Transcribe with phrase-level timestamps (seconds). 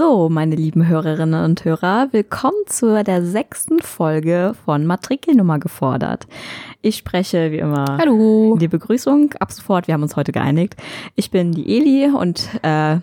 [0.00, 6.26] So, meine lieben Hörerinnen und Hörer, willkommen zu der sechsten Folge von Matrikelnummer gefordert.
[6.80, 8.56] Ich spreche wie immer Hallo.
[8.58, 9.88] die Begrüßung ab sofort.
[9.88, 10.76] Wir haben uns heute geeinigt.
[11.16, 12.96] Ich bin die Eli und äh,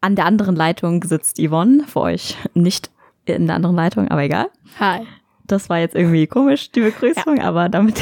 [0.00, 2.36] an der anderen Leitung sitzt Yvonne für euch.
[2.52, 2.90] Nicht
[3.26, 4.48] in der anderen Leitung, aber egal.
[4.80, 5.06] Hi.
[5.46, 7.44] Das war jetzt irgendwie komisch, die Begrüßung, ja.
[7.44, 7.94] aber damit,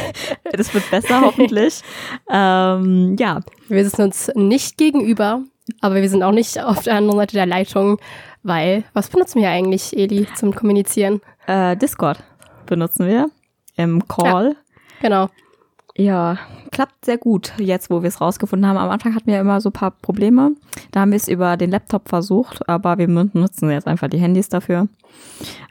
[0.52, 1.82] das wird besser hoffentlich.
[2.28, 3.38] Ähm, ja.
[3.68, 5.44] Wir sitzen uns nicht gegenüber,
[5.80, 7.98] aber wir sind auch nicht auf der anderen Seite der Leitung,
[8.42, 11.20] weil, was benutzen wir eigentlich, Eli, zum Kommunizieren?
[11.46, 12.22] Äh, Discord
[12.66, 13.30] benutzen wir
[13.76, 14.48] im Call.
[14.48, 14.54] Ja,
[15.02, 15.28] genau.
[15.98, 16.36] Ja,
[16.72, 18.76] klappt sehr gut, jetzt wo wir es rausgefunden haben.
[18.76, 20.52] Am Anfang hatten wir immer so ein paar Probleme.
[20.90, 24.50] Da haben wir es über den Laptop versucht, aber wir nutzen jetzt einfach die Handys
[24.50, 24.88] dafür.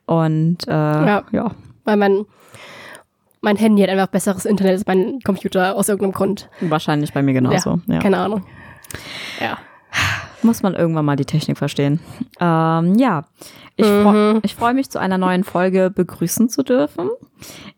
[0.08, 1.24] Und äh, ja.
[1.32, 1.52] ja.
[1.84, 2.26] Weil mein,
[3.42, 6.50] mein Handy hat einfach besseres Internet als mein Computer aus irgendeinem Grund.
[6.60, 7.80] Wahrscheinlich bei mir genauso.
[7.86, 8.00] Ja, ja.
[8.00, 8.44] Keine Ahnung.
[9.40, 9.60] Ja.
[10.46, 12.00] Muss man irgendwann mal die Technik verstehen.
[12.40, 13.26] Ähm, ja,
[13.76, 14.04] ich mhm.
[14.04, 17.10] freue freu mich zu einer neuen Folge begrüßen zu dürfen.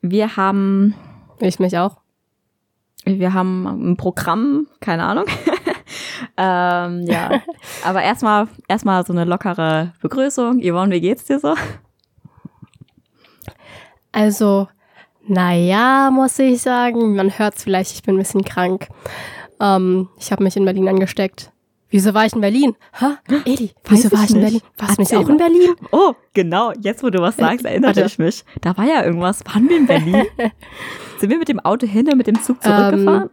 [0.02, 0.94] Wir haben.
[1.40, 1.98] Ich mich auch.
[3.06, 5.26] Wir haben ein Programm, keine Ahnung.
[6.38, 7.42] ähm, ja,
[7.86, 10.62] aber erstmal erstmal so eine lockere Begrüßung.
[10.62, 11.56] Yvonne, wie geht's dir so?
[14.12, 14.68] Also,
[15.26, 18.90] naja, muss ich sagen, man hört's vielleicht, ich bin ein bisschen krank.
[19.62, 21.52] Ähm, ich habe mich in Berlin angesteckt.
[21.90, 22.76] Wieso war ich in Berlin?
[23.00, 23.18] Ha?
[23.46, 24.62] Edi, wieso war ich in Berlin?
[24.78, 25.74] Warst du nicht auch in Berlin?
[25.92, 26.74] Oh, genau.
[26.82, 28.44] Jetzt, wo du was sagst, erinnere ich mich.
[28.62, 29.42] Da war ja irgendwas.
[29.46, 30.26] Waren wir in Berlin?
[31.18, 33.24] Sind wir mit dem Auto hin und mit dem Zug zurückgefahren?
[33.24, 33.30] Ähm,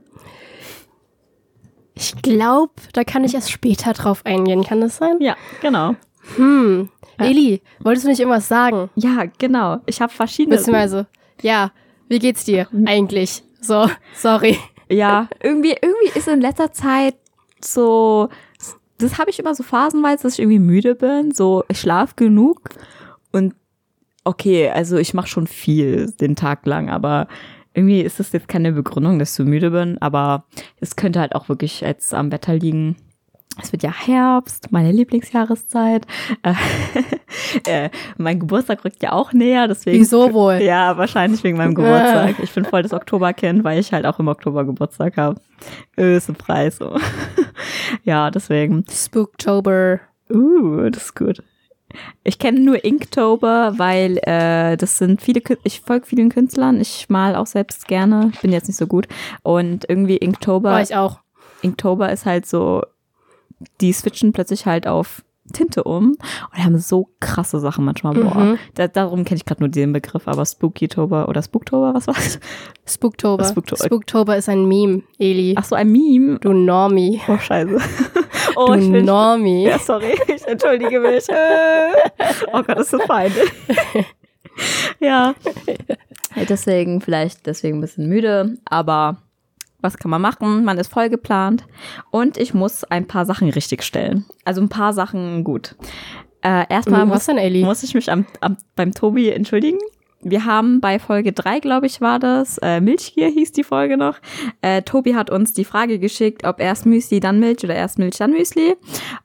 [1.95, 4.65] ich glaube, da kann ich erst später drauf eingehen.
[4.65, 5.19] Kann das sein?
[5.21, 5.97] Ja, genau.
[6.37, 6.89] Hm.
[7.19, 8.91] Eli, wolltest du nicht irgendwas sagen?
[8.97, 9.79] Ja, genau.
[9.87, 10.57] Ich habe verschiedene.
[10.57, 11.07] Beziehungsweise,
[11.43, 11.71] ja,
[12.09, 13.43] wie geht's dir eigentlich?
[13.61, 14.59] So, sorry.
[14.89, 17.15] Ja, irgendwie, irgendwie ist in letzter Zeit
[17.61, 18.29] so,
[18.99, 21.33] das habe ich immer so phasenweise, dass ich irgendwie müde bin.
[21.33, 22.71] So, ich schlaf genug
[23.33, 23.55] und
[24.25, 27.29] okay, also ich mache schon viel den Tag lang, aber
[27.75, 30.45] irgendwie ist das jetzt keine Begründung, dass ich so müde bin, aber
[30.81, 32.97] es könnte halt auch wirklich jetzt am Wetter liegen.
[33.63, 36.07] Es wird ja Herbst, meine Lieblingsjahreszeit.
[36.43, 36.55] Äh,
[37.67, 40.01] äh, mein Geburtstag rückt ja auch näher, deswegen.
[40.01, 40.61] Wieso wohl?
[40.61, 42.37] Ja, wahrscheinlich wegen meinem Geburtstag.
[42.43, 45.41] Ich bin voll das Oktoberkind, weil ich halt auch im Oktober Geburtstag habe.
[45.99, 46.77] Öse Preis.
[46.77, 46.97] So.
[48.05, 48.85] ja, deswegen.
[48.91, 50.01] Spooktober.
[50.33, 51.43] Uh, das ist gut.
[52.25, 57.37] Ich kenne nur Inktober, weil äh, das sind viele, ich folge vielen Künstlern, ich mal
[57.37, 59.07] auch selbst gerne, bin jetzt nicht so gut.
[59.43, 60.71] Und irgendwie Inktober.
[60.71, 61.21] War ich auch.
[61.63, 62.83] Inktober ist halt so,
[63.81, 66.17] die switchen plötzlich halt auf Tinte um
[66.53, 68.15] und haben so krasse Sachen manchmal.
[68.15, 68.59] Boah, mhm.
[68.75, 72.41] da, darum kenne ich gerade nur den Begriff, aber Spookytober oder Spooktober, was war's?
[72.87, 73.45] Spooktober.
[73.45, 73.85] Spooktober.
[73.85, 75.55] Spooktober ist ein Meme, Eli.
[75.59, 76.39] Ach so, ein Meme?
[76.39, 77.21] Du Normie.
[77.29, 77.79] Oh, scheiße.
[78.57, 79.65] Oh, du ich bin, Normie.
[79.65, 81.27] Ja, sorry, ich entschuldige mich.
[81.29, 83.33] oh Gott, das ist so fein.
[85.01, 85.35] ja.
[86.49, 89.19] Deswegen vielleicht deswegen ein bisschen müde, aber
[89.85, 90.65] was kann man machen?
[90.65, 91.65] Man ist voll geplant
[92.11, 94.25] und ich muss ein paar Sachen richtigstellen.
[94.45, 95.77] Also ein paar Sachen gut.
[96.43, 99.79] Äh, erstmal muss, muss, ich mich am, am, beim Tobi entschuldigen.
[100.27, 104.17] Wir haben bei Folge drei, glaube ich, war das, äh, Milchgier hieß die Folge noch.
[104.63, 108.17] Äh, Tobi hat uns die Frage geschickt, ob erst Müsli, dann Milch oder erst Milch,
[108.17, 108.75] dann Müsli.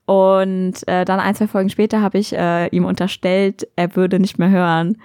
[0.05, 4.39] Und äh, dann ein, zwei Folgen später habe ich äh, ihm unterstellt, er würde nicht
[4.39, 4.97] mehr hören,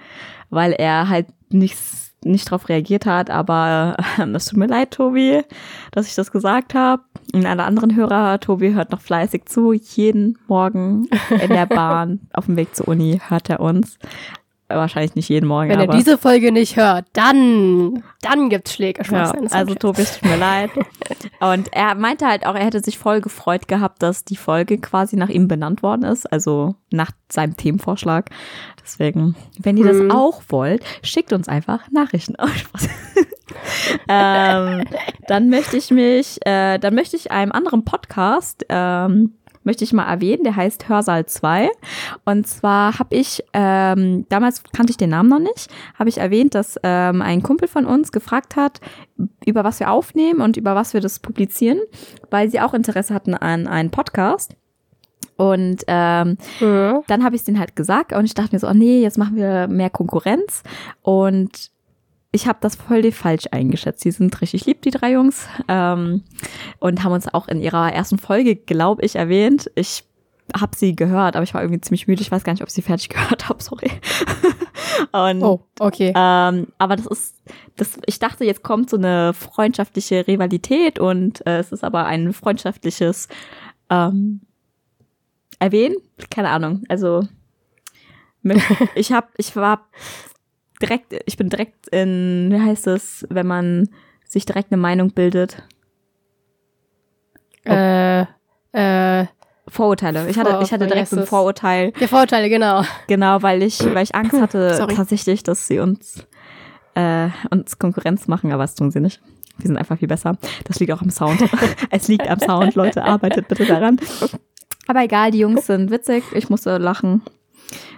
[0.49, 5.43] weil er halt nichts nicht darauf reagiert hat, aber äh, es tut mir leid, Tobi,
[5.91, 7.03] dass ich das gesagt habe.
[7.33, 9.73] Und alle anderen Hörer, Tobi hört noch fleißig zu.
[9.73, 11.07] Jeden Morgen
[11.41, 13.97] in der Bahn auf dem Weg zur Uni hört er uns.
[14.67, 15.69] Wahrscheinlich nicht jeden Morgen.
[15.69, 19.03] Wenn er diese Folge nicht hört, dann, dann gibt's Schläge.
[19.11, 20.71] Ja, also Tobi, es tut mir leid.
[21.39, 25.17] Und er meinte halt auch, er hätte sich voll gefreut gehabt, dass die Folge quasi
[25.17, 28.31] nach ihm benannt worden ist, also nach seinem Themenvorschlag.
[28.83, 30.07] Deswegen, wenn ihr hm.
[30.07, 32.35] das auch wollt, schickt uns einfach Nachrichten.
[33.57, 34.83] Oh, ähm,
[35.27, 40.05] dann möchte ich mich, äh, dann möchte ich einem anderen Podcast ähm, möchte ich mal
[40.05, 41.69] erwähnen, der heißt Hörsaal 2.
[42.23, 45.69] Und zwar habe ich, ähm, damals kannte ich den Namen noch nicht,
[45.99, 48.79] habe ich erwähnt, dass ähm, ein Kumpel von uns gefragt hat,
[49.45, 51.79] über was wir aufnehmen und über was wir das publizieren,
[52.29, 54.55] weil sie auch Interesse hatten an einem Podcast.
[55.37, 57.01] Und ähm, mhm.
[57.07, 59.17] dann habe ich es denen halt gesagt und ich dachte mir so, oh nee, jetzt
[59.17, 60.63] machen wir mehr Konkurrenz.
[61.01, 61.71] Und
[62.35, 64.01] ich habe das voll falsch eingeschätzt.
[64.01, 65.47] Sie sind richtig lieb, die drei Jungs.
[65.69, 66.23] Ähm,
[66.79, 69.71] und haben uns auch in ihrer ersten Folge, glaube ich, erwähnt.
[69.75, 70.03] Ich
[70.53, 72.21] habe sie gehört, aber ich war irgendwie ziemlich müde.
[72.21, 73.89] Ich weiß gar nicht, ob ich sie fertig gehört habe, sorry.
[75.13, 76.13] und, oh, okay.
[76.13, 77.41] Ähm, aber das ist,
[77.77, 82.33] das, ich dachte, jetzt kommt so eine freundschaftliche Rivalität und äh, es ist aber ein
[82.33, 83.29] freundschaftliches
[83.89, 84.41] ähm,
[85.59, 85.95] erwähnen?
[86.29, 86.83] Keine Ahnung.
[86.89, 87.23] Also
[88.95, 89.87] ich habe, ich war
[90.81, 93.89] direkt, ich bin direkt in, wie heißt es, wenn man
[94.27, 95.63] sich direkt eine Meinung bildet?
[97.63, 98.25] Äh,
[98.73, 99.25] äh,
[99.67, 100.29] Vorurteile.
[100.29, 101.25] Ich hatte, Vor- ich hatte direkt so ein?
[101.25, 102.83] Vorurteil, der Vorteile, genau.
[103.07, 106.25] genau, weil ich, weil ich Angst hatte tatsächlich, dass sie uns,
[106.93, 109.21] äh, uns Konkurrenz machen, aber das tun sie nicht.
[109.59, 110.37] Die sind einfach viel besser.
[110.65, 111.41] Das liegt auch am Sound.
[111.89, 113.03] es liegt am Sound, Leute.
[113.03, 113.97] Arbeitet bitte daran.
[114.87, 116.23] Aber egal, die Jungs sind witzig.
[116.33, 117.21] Ich musste lachen.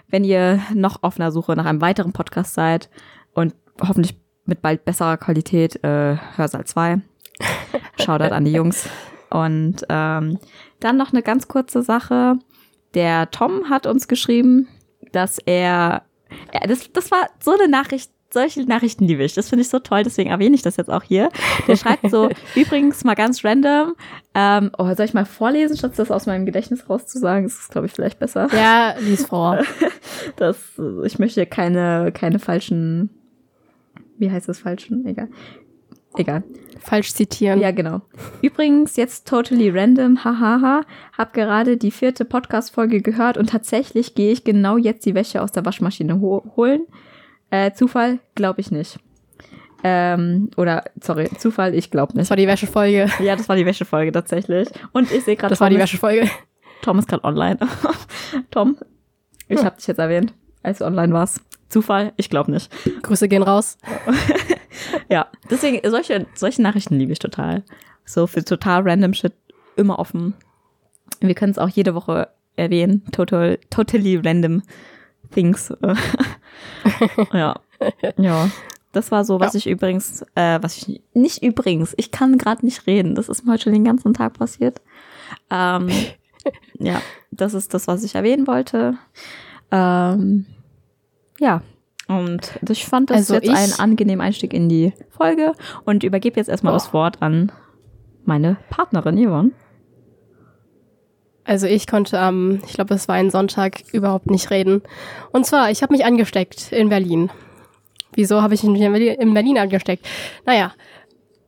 [0.07, 2.89] Wenn ihr noch auf einer Suche nach einem weiteren Podcast seid
[3.33, 7.01] und hoffentlich mit bald besserer Qualität, äh, Hörsaal 2.
[7.99, 8.89] Shoutout an die Jungs.
[9.29, 10.39] Und ähm,
[10.79, 12.39] dann noch eine ganz kurze Sache.
[12.93, 14.67] Der Tom hat uns geschrieben,
[15.11, 16.03] dass er,
[16.53, 19.33] ja, das, das war so eine Nachricht, solche Nachrichten liebe ich.
[19.33, 21.29] Das finde ich so toll, deswegen erwähne ich das jetzt auch hier.
[21.67, 23.95] Der schreibt so, übrigens mal ganz random,
[24.33, 27.45] ähm, oh, soll ich mal vorlesen, statt das aus meinem Gedächtnis rauszusagen?
[27.45, 28.47] Das ist, glaube ich, vielleicht besser.
[28.53, 29.59] Ja, lies vor.
[30.35, 30.57] Das,
[31.05, 33.09] ich möchte keine, keine falschen,
[34.17, 35.05] wie heißt das falschen?
[35.05, 35.29] Egal.
[36.15, 36.43] Egal.
[36.79, 37.59] Falsch zitieren.
[37.59, 38.01] Ja, genau.
[38.41, 40.81] Übrigens, jetzt totally random, hahaha,
[41.17, 45.51] hab gerade die vierte Podcast-Folge gehört und tatsächlich gehe ich genau jetzt die Wäsche aus
[45.51, 46.81] der Waschmaschine ho holen.
[47.49, 48.19] Äh, Zufall?
[48.35, 48.99] Glaube ich nicht.
[49.83, 52.29] Ähm, oder, sorry, Zufall, ich glaube Das nicht.
[52.31, 53.09] war die Wäschefolge.
[53.23, 54.67] Ja, das war die Wäschefolge tatsächlich.
[54.91, 56.29] Und ich sehe gerade, Das war die Tom, ist- Wäschefolge.
[56.81, 57.57] Tom ist gerade online.
[58.51, 58.77] Tom,
[59.47, 59.65] ich Hm.
[59.65, 60.33] habe dich jetzt erwähnt,
[60.63, 61.41] als du online warst.
[61.69, 62.13] Zufall?
[62.17, 62.71] Ich glaube nicht.
[63.03, 63.77] Grüße gehen raus.
[65.09, 67.63] Ja, deswegen, solche, solche Nachrichten liebe ich total.
[68.05, 69.33] So für total random Shit
[69.75, 70.35] immer offen.
[71.19, 73.03] Wir können es auch jede Woche erwähnen.
[73.11, 74.61] Total, totally random
[75.31, 75.73] things.
[77.33, 77.59] ja.
[78.17, 78.49] Ja.
[78.93, 82.87] Das war so, was ich übrigens, äh, was ich nicht übrigens, ich kann gerade nicht
[82.87, 83.13] reden.
[83.15, 84.81] Das ist mir heute schon den ganzen Tag passiert.
[85.51, 85.89] Ähm,
[86.79, 87.01] ja,
[87.31, 88.97] das ist das, was ich erwähnen wollte.
[89.71, 90.45] Ähm,
[91.39, 91.61] ja,
[92.07, 95.51] und ich fand das Also jetzt ich- ein angenehmer Einstieg in die Folge
[95.85, 96.77] und übergebe jetzt erstmal Oh.
[96.77, 97.51] das Wort an
[98.25, 99.51] meine Partnerin Yvonne.
[101.47, 104.81] Also ich konnte am, ich glaube, es war ein Sonntag, überhaupt nicht reden.
[105.31, 107.31] Und zwar, ich habe mich angesteckt in Berlin.
[108.13, 110.05] Wieso habe ich mich in Berlin, in Berlin angesteckt?
[110.45, 110.73] Naja,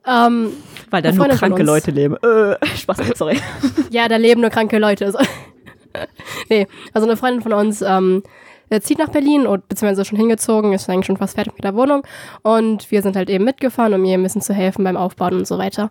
[0.06, 0.52] ähm,
[0.88, 1.62] Weil da nur kranke.
[1.62, 2.16] Leute leben.
[2.16, 3.38] Äh, Spaß, sorry.
[3.90, 5.04] ja, da leben nur kranke Leute.
[5.04, 5.18] Also,
[6.48, 8.22] nee, also eine Freundin von uns ähm,
[8.70, 11.74] äh, zieht nach Berlin und beziehungsweise schon hingezogen, ist eigentlich schon fast fertig mit der
[11.74, 12.06] Wohnung.
[12.40, 15.46] Und wir sind halt eben mitgefahren, um ihr ein bisschen zu helfen beim Aufbauen und
[15.46, 15.90] so weiter.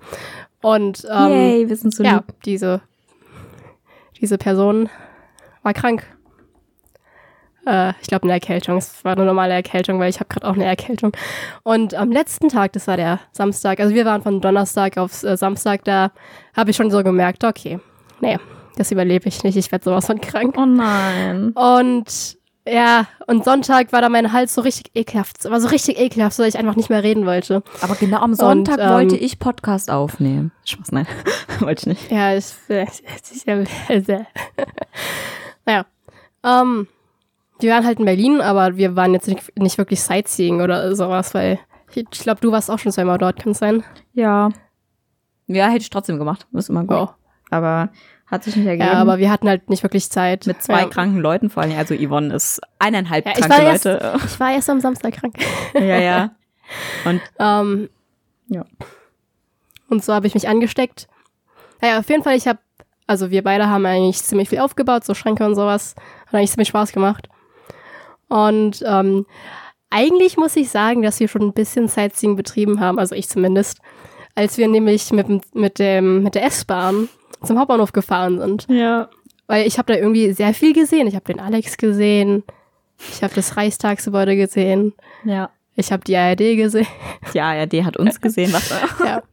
[0.62, 2.33] Und ähm, Yay, wir sind so ja, lieb.
[2.44, 2.81] diese,
[4.21, 4.89] diese Person
[5.63, 6.06] war krank.
[7.66, 8.77] Äh, ich glaube, eine Erkältung.
[8.77, 11.12] Es war eine normale Erkältung, weil ich habe gerade auch eine Erkältung.
[11.63, 15.38] Und am letzten Tag, das war der Samstag, also wir waren von Donnerstag auf äh,
[15.38, 16.12] Samstag, da
[16.56, 17.80] habe ich schon so gemerkt, okay,
[18.21, 18.38] nee,
[18.75, 20.56] das überlebe ich nicht, ich werde sowas von krank.
[20.57, 21.51] Oh nein.
[21.51, 22.38] Und
[22.71, 26.44] ja, und Sonntag war da mein Hals so richtig ekelhaft, war so richtig ekelhaft, so
[26.44, 27.63] dass ich einfach nicht mehr reden wollte.
[27.81, 30.51] Aber genau am Sonntag ähm, wollte ich Podcast aufnehmen.
[30.66, 31.07] Spaß, nein.
[31.60, 32.12] wollte ich nicht.
[32.12, 32.54] Ja, ich.
[35.66, 35.86] naja.
[36.44, 36.88] Ähm,
[37.60, 41.33] wir waren halt in Berlin, aber wir waren jetzt nicht, nicht wirklich Sightseeing oder sowas,
[41.33, 41.60] weil
[41.92, 43.83] ich, ich glaube, du warst auch schon zweimal dort, kann es sein?
[44.13, 44.50] Ja.
[45.48, 46.48] Ja, hätte ich trotzdem gemacht.
[46.54, 46.98] Ist immer gut.
[46.98, 47.10] Oh.
[47.50, 47.89] Aber
[48.29, 48.87] hat sich nicht ergeben.
[48.89, 50.45] Ja, aber wir hatten halt nicht wirklich Zeit.
[50.47, 50.87] mit zwei ja.
[50.87, 51.77] kranken Leuten vor allem.
[51.77, 54.19] Also Yvonne ist eineinhalb Ja, kranke erst- Leute.
[54.25, 55.36] Ich war erst am Samstag krank.
[55.74, 56.31] ja, ja.
[57.05, 57.89] Und Ähm,
[58.48, 58.65] Ja.
[59.89, 61.07] Und so habe ich mich angesteckt.
[61.81, 62.59] Naja, auf jeden Fall, ich habe,
[63.07, 65.95] also wir beide haben eigentlich ziemlich viel aufgebaut, so Schränke und sowas.
[66.27, 67.27] Hat eigentlich ziemlich Spaß gemacht.
[68.27, 69.25] Und ähm,
[69.89, 73.79] eigentlich muss ich sagen, dass wir schon ein bisschen Sightseeing betrieben haben, also ich zumindest,
[74.36, 77.09] als wir nämlich mit, mit, dem, mit der S-Bahn
[77.43, 78.67] zum Hauptbahnhof gefahren sind.
[78.69, 79.09] ja.
[79.48, 81.07] Weil ich habe da irgendwie sehr viel gesehen.
[81.07, 82.43] Ich habe den Alex gesehen,
[83.12, 84.93] ich habe das Reichstagsgebäude gesehen,
[85.24, 85.50] Ja.
[85.75, 86.86] ich habe die ARD gesehen.
[87.33, 88.69] Die ARD hat uns gesehen, was.
[89.03, 89.24] Ja.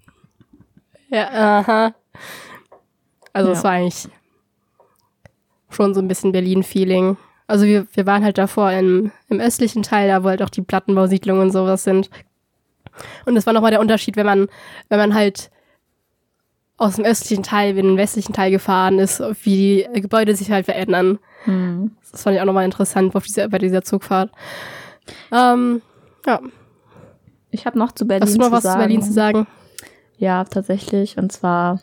[1.11, 1.95] Ja, aha.
[3.35, 3.57] Also Ja.
[3.59, 4.09] es war eigentlich
[5.69, 7.17] schon so ein bisschen Berlin-Feeling.
[7.47, 10.63] Also wir, wir waren halt davor im, im östlichen Teil, da wo halt auch die
[10.63, 12.09] Plattenbausiedlungen und sowas sind.
[13.27, 14.49] Und das war nochmal der Unterschied, wenn man,
[14.89, 15.51] wenn man halt
[16.79, 20.67] aus dem östlichen Teil in den westlichen Teil gefahren ist, wie die Gebäude sich halt
[20.67, 21.19] verändern.
[21.45, 21.93] Hm.
[22.13, 24.31] Das fand ich auch nochmal interessant auf dieser, bei dieser Zugfahrt.
[25.33, 25.81] Ähm,
[26.27, 26.41] ja.
[27.51, 28.75] Ich habe noch zu Berlin Hast du noch zu was sagen.
[28.75, 29.47] zu Berlin zu sagen?
[30.19, 31.17] Ja, tatsächlich.
[31.17, 31.81] Und zwar,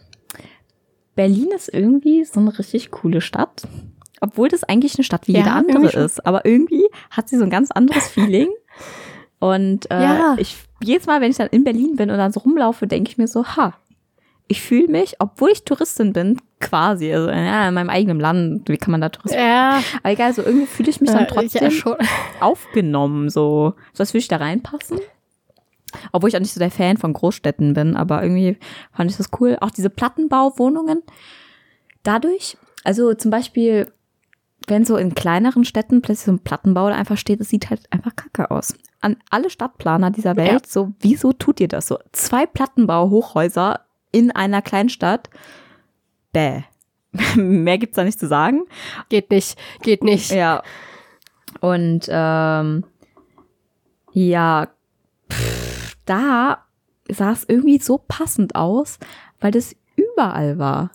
[1.15, 3.63] Berlin ist irgendwie so eine richtig coole Stadt.
[4.21, 6.01] Obwohl das eigentlich eine Stadt wie Ja, jede andere schon.
[6.03, 6.25] ist.
[6.25, 8.49] Aber irgendwie hat sie so ein ganz anderes Feeling.
[9.39, 10.35] Und äh, Ja.
[10.37, 13.17] ich, jedes Mal, wenn ich dann in Berlin bin und dann so rumlaufe, denke ich
[13.17, 13.73] mir so, ha,
[14.47, 18.77] ich fühle mich, obwohl ich Touristin bin, quasi, also ja, in meinem eigenen Land, wie
[18.77, 19.35] kann man da Tourist?
[19.35, 19.81] Ja.
[20.01, 21.95] Aber egal, so irgendwie fühle ich mich dann trotzdem ja, schon.
[22.39, 24.99] aufgenommen, so, so als würde ich da reinpassen.
[26.11, 28.57] Obwohl ich auch nicht so der Fan von Großstädten bin, aber irgendwie
[28.91, 29.57] fand ich das cool.
[29.61, 31.03] Auch diese Plattenbauwohnungen.
[32.01, 33.91] Dadurch, also zum Beispiel,
[34.67, 37.81] wenn so in kleineren Städten plötzlich so ein Plattenbau da einfach steht, es sieht halt
[37.91, 38.75] einfach kacke aus.
[39.01, 41.99] An alle Stadtplaner dieser Welt, so, wieso tut ihr das so?
[42.11, 43.81] Zwei Plattenbau-Hochhäuser
[44.13, 45.29] in einer Kleinstadt.
[46.31, 46.61] Bäh.
[47.35, 48.63] Mehr gibt's da nicht zu sagen.
[49.09, 50.31] Geht nicht, geht nicht.
[50.31, 50.63] Ja.
[51.59, 52.85] Und ähm,
[54.13, 54.67] ja,
[55.29, 56.65] pff, da
[57.09, 58.97] sah es irgendwie so passend aus,
[59.39, 60.91] weil das überall war.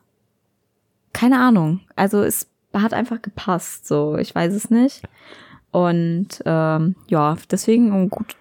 [1.13, 1.81] Keine Ahnung.
[1.97, 4.17] Also es hat einfach gepasst, so.
[4.17, 5.03] Ich weiß es nicht.
[5.71, 8.37] Und ähm, ja, deswegen um gut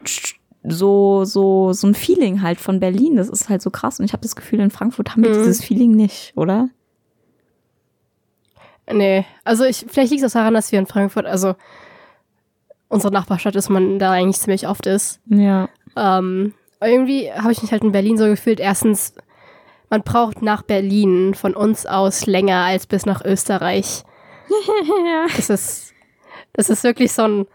[0.67, 3.15] so so so ein Feeling halt von Berlin.
[3.17, 4.00] Das ist halt so krass.
[4.00, 5.36] Und ich habe das Gefühl, in Frankfurt haben wir Mhm.
[5.39, 6.69] dieses Feeling nicht, oder?
[8.91, 11.55] Nee, also ich, vielleicht liegt es auch daran, dass wir in Frankfurt, also
[12.88, 15.19] unsere Nachbarstadt ist, man da eigentlich ziemlich oft ist.
[15.25, 15.67] Ja.
[15.97, 19.13] Ähm, irgendwie habe ich mich halt in Berlin so gefühlt, erstens,
[19.89, 24.03] man braucht nach Berlin von uns aus länger als bis nach Österreich.
[25.36, 25.93] Das ist,
[26.53, 27.47] das ist wirklich so ein,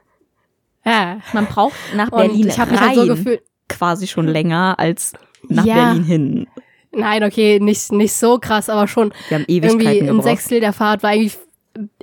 [0.84, 1.18] ja.
[1.32, 5.12] Man braucht nach Und Berlin ich habe mich halt so gefühlt, quasi schon länger als
[5.48, 5.74] nach Ja.
[5.92, 6.46] Berlin hin.
[6.94, 10.24] nein, okay, nicht, nicht so krass, aber schon Wir haben irgendwie Ewigkeiten ein gebraucht.
[10.24, 11.38] Sechstel der Fahrt war eigentlich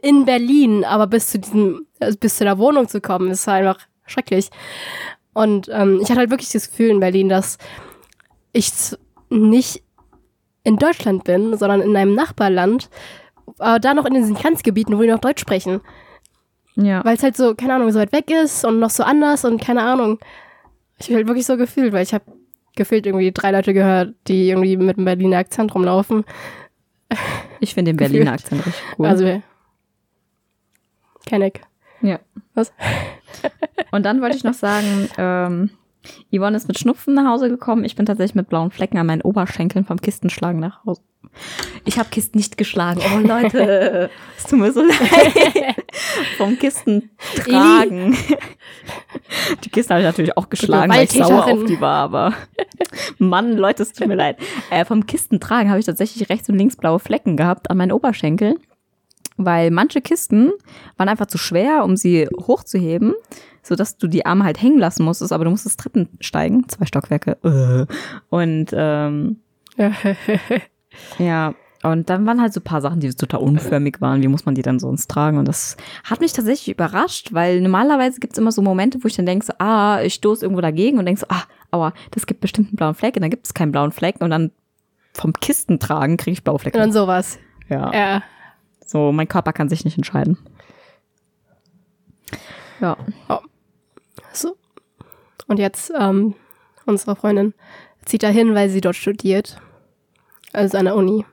[0.02, 3.78] in Berlin, aber bis zu diesem, also bis zu der Wohnung zu kommen, ist einfach
[4.08, 4.50] schrecklich.
[5.34, 7.58] Und ähm, ich hatte halt wirklich das Gefühl in Berlin, dass
[8.52, 8.72] ich
[9.30, 9.84] nicht
[10.64, 12.90] in Deutschland bin, sondern in einem Nachbarland,
[13.60, 15.82] aber da noch in diesen Grenzgebieten, wo die noch Deutsch sprechen.
[16.76, 17.04] Ja.
[17.04, 19.62] Weil es halt so, keine Ahnung, so weit weg ist und noch so anders und
[19.62, 20.20] keine Ahnung.
[20.98, 22.26] Ich bin halt wirklich so gefühlt, weil ich habe
[22.76, 26.24] gefühlt irgendwie drei Leute gehört, die irgendwie mit einem Berliner Akzent rumlaufen.
[27.62, 29.06] Ich finde den Berliner Akzent richtig cool.
[29.08, 29.42] Also,
[31.26, 31.60] kenn ich.
[32.02, 32.20] ja.
[32.54, 32.72] Was?
[33.92, 35.70] Und dann wollte ich noch sagen, ähm,
[36.32, 37.84] Yvonne ist mit Schnupfen nach Hause gekommen.
[37.84, 41.02] Ich bin tatsächlich mit blauen Flecken an meinen Oberschenkeln vom Kistenschlagen nach Hause.
[41.86, 43.02] Ich habe Kisten nicht geschlagen.
[43.14, 45.76] Oh Leute, es tut mir so leid.
[46.38, 48.18] vom Kisten tragen.
[49.64, 52.34] Die Kiste habe ich natürlich auch geschlagen, weil ich sauer auf die war, aber
[53.18, 54.38] Mann, Leute, es tut mir leid.
[54.70, 57.92] Äh, vom Kisten tragen habe ich tatsächlich rechts und links blaue Flecken gehabt an meinen
[57.92, 58.58] Oberschenkeln,
[59.38, 60.52] weil manche Kisten
[60.98, 63.14] waren einfach zu schwer, um sie hochzuheben,
[63.70, 67.38] sodass du die Arme halt hängen lassen musstest, aber du musstest Treppen steigen, zwei Stockwerke.
[67.44, 67.86] Äh.
[68.30, 69.38] Und ähm,
[71.20, 74.22] ja, und dann waren halt so ein paar Sachen, die total unförmig waren.
[74.22, 75.38] Wie muss man die dann sonst tragen?
[75.38, 79.26] Und das hat mich tatsächlich überrascht, weil normalerweise gibt's immer so Momente, wo ich dann
[79.26, 82.70] denke, so, ah, ich stoße irgendwo dagegen und denk so, ah, aua, das gibt bestimmt
[82.70, 84.52] einen blauen Fleck und dann gibt es keinen blauen Fleck und dann
[85.14, 86.78] vom Kisten tragen kriege ich blaue Und Flecke.
[86.78, 87.40] dann sowas.
[87.70, 87.94] Ja.
[87.94, 88.24] Ja.
[88.86, 90.38] So, mein Körper kann sich nicht entscheiden.
[92.82, 92.98] Ja.
[94.34, 94.56] So.
[95.48, 96.36] Und jetzt, ähm,
[96.86, 97.54] unsere Freundin
[98.06, 99.60] zieht dahin, weil sie dort studiert.
[100.54, 101.26] Also an der Uni.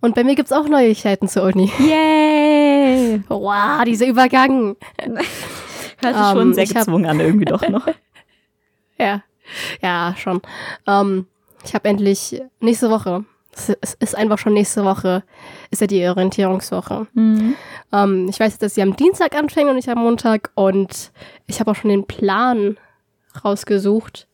[0.00, 1.70] Und bei mir gibt's auch Neuigkeiten zur Uni.
[1.78, 3.22] Yay!
[3.28, 4.76] Wow, dieser Übergang.
[4.98, 7.86] Hört sich Ähm, schon sehr ich hab- gezwungen an, irgendwie doch noch.
[8.98, 9.22] Ja.
[9.80, 10.42] Ja, schon.
[10.86, 11.26] Ähm,
[11.64, 13.24] ich habe endlich nächste Woche,
[13.58, 15.22] es ist einfach schon nächste Woche,
[15.70, 17.06] ist ja die Orientierungswoche.
[17.14, 17.54] Mhm.
[17.92, 20.50] Ähm, ich weiß, dass sie am Dienstag anfängt und nicht am Montag.
[20.54, 21.12] Und
[21.46, 22.76] ich habe auch schon den Plan
[23.44, 24.26] rausgesucht.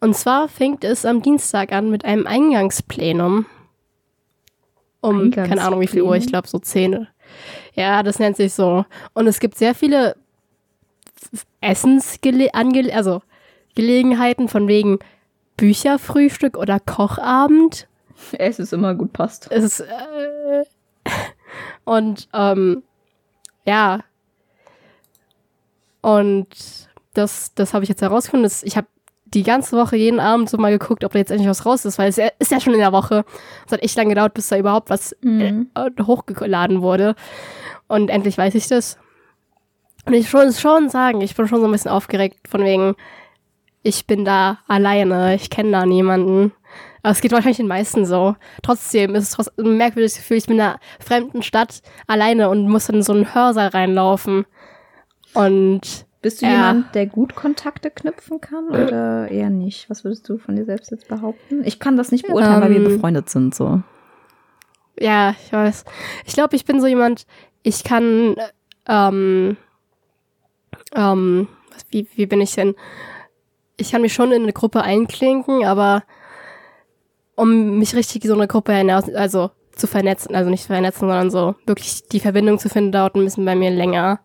[0.00, 3.46] Und zwar fängt es am Dienstag an mit einem Eingangsplenum.
[5.02, 7.06] Um, keine Ahnung wie viel Uhr, ich glaube so 10.
[7.74, 8.84] Ja, das nennt sich so.
[9.14, 10.16] Und es gibt sehr viele
[11.60, 13.22] Essensgele ange also
[13.74, 14.98] Gelegenheiten von wegen
[15.56, 17.86] Bücherfrühstück oder Kochabend.
[18.32, 19.48] Es ist immer gut passt.
[19.50, 20.64] Es ist, äh,
[21.84, 22.82] und ähm,
[23.66, 24.00] ja.
[26.00, 26.48] Und
[27.14, 28.44] das, das habe ich jetzt herausgefunden.
[28.44, 28.86] Das, ich habe
[29.26, 31.98] die ganze Woche jeden Abend so mal geguckt, ob da jetzt endlich was raus ist,
[31.98, 33.24] weil es ja- ist ja schon in der Woche.
[33.66, 35.70] Es hat echt lange gedauert, bis da überhaupt was Mhm.
[35.74, 37.14] äh, hochgeladen wurde.
[37.86, 38.98] Und endlich weiß ich das.
[40.06, 42.96] Und ich schon, schon sagen, ich bin schon so ein bisschen aufgeregt, von wegen,
[43.82, 46.52] ich bin da alleine, ich kenne da niemanden.
[47.02, 48.36] Aber es geht wahrscheinlich den meisten so.
[48.62, 52.68] Trotzdem ist es trotzdem ein merkwürdiges Gefühl, ich bin in einer fremden Stadt alleine und
[52.68, 54.44] muss dann in so einen Hörsaal reinlaufen.
[55.34, 56.52] Und Bist du Ja.
[56.52, 59.88] jemand, der gut Kontakte knüpfen kann oder eher nicht?
[59.88, 61.62] Was würdest du von dir selbst jetzt behaupten?
[61.64, 63.82] Ich kann das nicht beurteilen, weil wir Ähm, befreundet sind, so.
[64.98, 65.84] ja, ich weiß.
[66.26, 67.24] Ich glaube, ich bin so jemand,
[67.62, 68.36] ich kann,
[68.86, 69.56] ähm,
[70.94, 71.48] ähm,
[71.90, 72.74] wie, wie bin ich denn?
[73.78, 76.02] Ich kann mich schon in eine Gruppe einklinken, aber
[77.40, 81.30] um mich richtig so eine Gruppe hinaus, also zu vernetzen, also nicht zu vernetzen, sondern
[81.30, 84.20] so wirklich die Verbindung zu finden, dauert ein bisschen bei mir länger.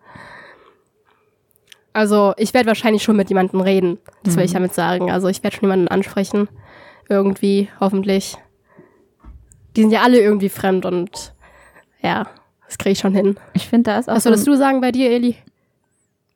[1.93, 5.11] Also ich werde wahrscheinlich schon mit jemandem reden, das will ich damit sagen.
[5.11, 6.49] Also ich werde schon jemanden ansprechen,
[7.07, 8.35] irgendwie, hoffentlich.
[9.77, 11.33] Die sind ja alle irgendwie fremd und
[12.01, 12.27] ja,
[12.67, 13.37] das kriege ich schon hin.
[13.53, 15.37] Ich finde, da ist auch Was so würdest du sagen bei dir, Eli?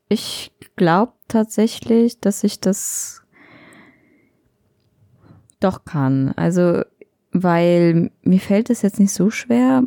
[0.08, 3.22] Ich glaube tatsächlich, dass ich das
[5.60, 6.34] doch kann.
[6.36, 6.84] Also,
[7.32, 9.84] weil mir fällt es jetzt nicht so schwer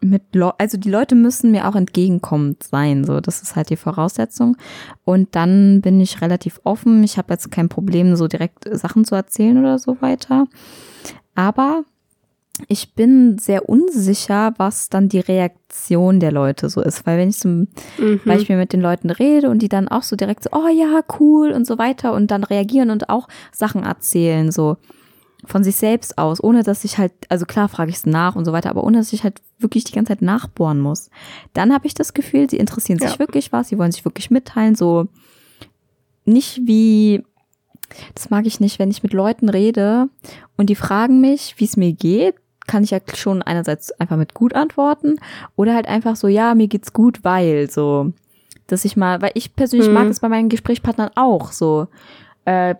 [0.00, 3.76] mit Leu also die Leute müssen mir auch entgegenkommend sein, so das ist halt die
[3.76, 4.56] Voraussetzung
[5.04, 7.02] und dann bin ich relativ offen.
[7.02, 10.46] Ich habe jetzt kein Problem so direkt Sachen zu erzählen oder so weiter.
[11.34, 11.84] Aber
[12.66, 17.38] ich bin sehr unsicher, was dann die Reaktion der Leute so ist, weil wenn ich
[17.38, 18.20] zum Mhm.
[18.24, 21.52] Beispiel mit den Leuten rede und die dann auch so direkt so, oh ja, cool
[21.52, 24.76] und so weiter und dann reagieren und auch Sachen erzählen, so
[25.44, 28.44] von sich selbst aus, ohne dass ich halt, also klar frage ich es nach und
[28.44, 31.10] so weiter, aber ohne dass ich halt wirklich die ganze Zeit nachbohren muss.
[31.52, 33.18] Dann habe ich das Gefühl, sie interessieren sich Ja.
[33.20, 35.06] wirklich was, sie wollen sich wirklich mitteilen, so
[36.24, 37.22] nicht wie,
[38.14, 40.08] das mag ich nicht, wenn ich mit Leuten rede
[40.56, 42.34] und die fragen mich, wie es mir geht,
[42.68, 45.16] kann ich ja schon einerseits einfach mit gut antworten
[45.56, 48.12] oder halt einfach so, ja, mir geht's gut, weil so,
[48.68, 49.94] dass ich mal, weil ich persönlich Mhm.
[49.94, 51.88] mag es bei meinen Gesprächspartnern auch so,
[52.44, 52.76] äh,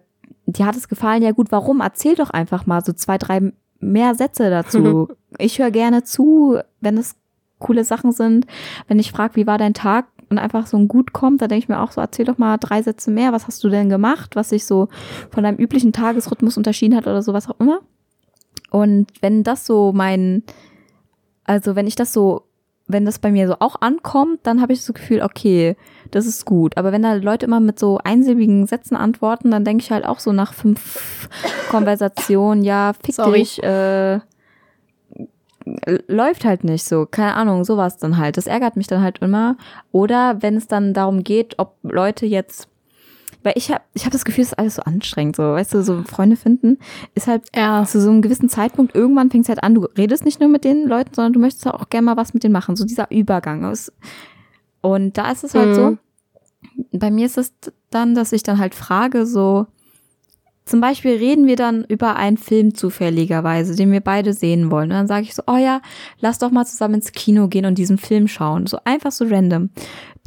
[0.47, 1.81] dir hat es gefallen, ja gut, warum?
[1.81, 5.09] Erzähl doch einfach mal so zwei, drei mehr Sätze dazu.
[5.39, 7.17] ich höre gerne zu, wenn es
[7.59, 8.47] coole Sachen sind.
[8.87, 11.65] Wenn ich frage, wie war dein Tag und einfach so ein Gut kommt, da denke
[11.65, 13.33] ich mir auch so, erzähl doch mal drei Sätze mehr.
[13.33, 14.89] Was hast du denn gemacht, was sich so
[15.31, 17.81] von deinem üblichen Tagesrhythmus unterschieden hat oder so, was auch immer.
[18.71, 20.43] Und wenn das so mein,
[21.45, 22.43] also wenn ich das so,
[22.87, 25.77] wenn das bei mir so auch ankommt, dann habe ich das Gefühl, okay,
[26.11, 26.77] das ist gut.
[26.77, 30.21] Aber wenn da Leute immer mit so einsilbigen Sätzen antworten, dann denke ich halt auch
[30.21, 31.29] so nach fünf
[31.71, 33.41] Konversationen, ja, fick Sorry.
[33.41, 34.21] dich, äh,
[36.07, 38.37] läuft halt nicht so, keine Ahnung, sowas dann halt.
[38.37, 39.57] Das ärgert mich dann halt immer.
[39.93, 42.69] Oder wenn es dann darum geht, ob Leute jetzt,
[43.43, 45.83] weil ich habe ich hab das Gefühl, es ist alles so anstrengend, so, weißt du,
[45.83, 46.79] so Freunde finden,
[47.15, 47.85] ist halt Ja.
[47.85, 50.65] zu so einem gewissen Zeitpunkt, irgendwann fängt es halt an, du redest nicht nur mit
[50.65, 53.73] den Leuten, sondern du möchtest auch gerne mal was mit denen machen, so dieser Übergang.
[54.81, 55.75] Und da ist es halt Mhm.
[55.75, 55.99] so,
[56.93, 57.53] bei mir ist es
[57.91, 59.67] dann, dass ich dann halt frage, so,
[60.65, 64.91] zum Beispiel reden wir dann über einen Film zufälligerweise, den wir beide sehen wollen.
[64.91, 65.81] Und dann sage ich so, oh ja,
[66.21, 68.67] lass doch mal zusammen ins Kino gehen und diesen Film schauen.
[68.67, 69.71] So einfach so random.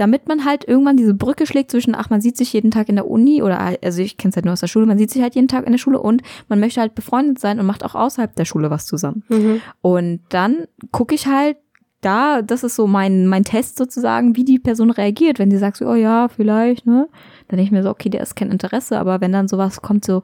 [0.01, 2.95] Damit man halt irgendwann diese Brücke schlägt zwischen, ach, man sieht sich jeden Tag in
[2.95, 5.21] der Uni oder, also ich kenne es halt nur aus der Schule, man sieht sich
[5.21, 7.93] halt jeden Tag in der Schule und man möchte halt befreundet sein und macht auch
[7.93, 9.23] außerhalb der Schule was zusammen.
[9.29, 9.61] Mhm.
[9.81, 11.57] Und dann gucke ich halt
[12.01, 15.37] da, das ist so mein, mein Test sozusagen, wie die Person reagiert.
[15.37, 17.07] Wenn die sagt so, oh ja, vielleicht, ne?
[17.47, 18.97] Dann denke ich mir so, okay, der ist kein Interesse.
[18.97, 20.23] Aber wenn dann sowas kommt so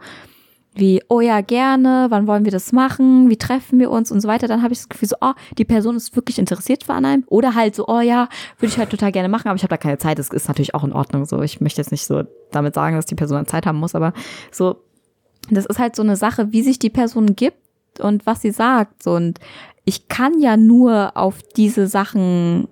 [0.78, 4.28] wie, oh ja, gerne, wann wollen wir das machen, wie treffen wir uns und so
[4.28, 7.24] weiter, dann habe ich das Gefühl so, oh, die Person ist wirklich interessiert an einem.
[7.28, 9.78] Oder halt so, oh ja, würde ich halt total gerne machen, aber ich habe da
[9.78, 10.20] keine Zeit.
[10.20, 11.42] Das ist natürlich auch in Ordnung so.
[11.42, 14.14] Ich möchte jetzt nicht so damit sagen, dass die Person dann Zeit haben muss, aber
[14.52, 14.78] so,
[15.50, 19.04] das ist halt so eine Sache, wie sich die Person gibt und was sie sagt.
[19.04, 19.40] So, und
[19.86, 22.68] ich kann ja nur auf diese Sachen,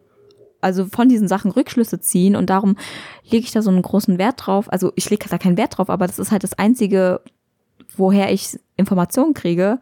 [0.62, 2.76] also von diesen Sachen Rückschlüsse ziehen und darum
[3.24, 4.72] lege ich da so einen großen Wert drauf.
[4.72, 7.22] Also ich lege da keinen Wert drauf, aber das ist halt das Einzige,
[7.98, 9.80] woher ich Informationen kriege.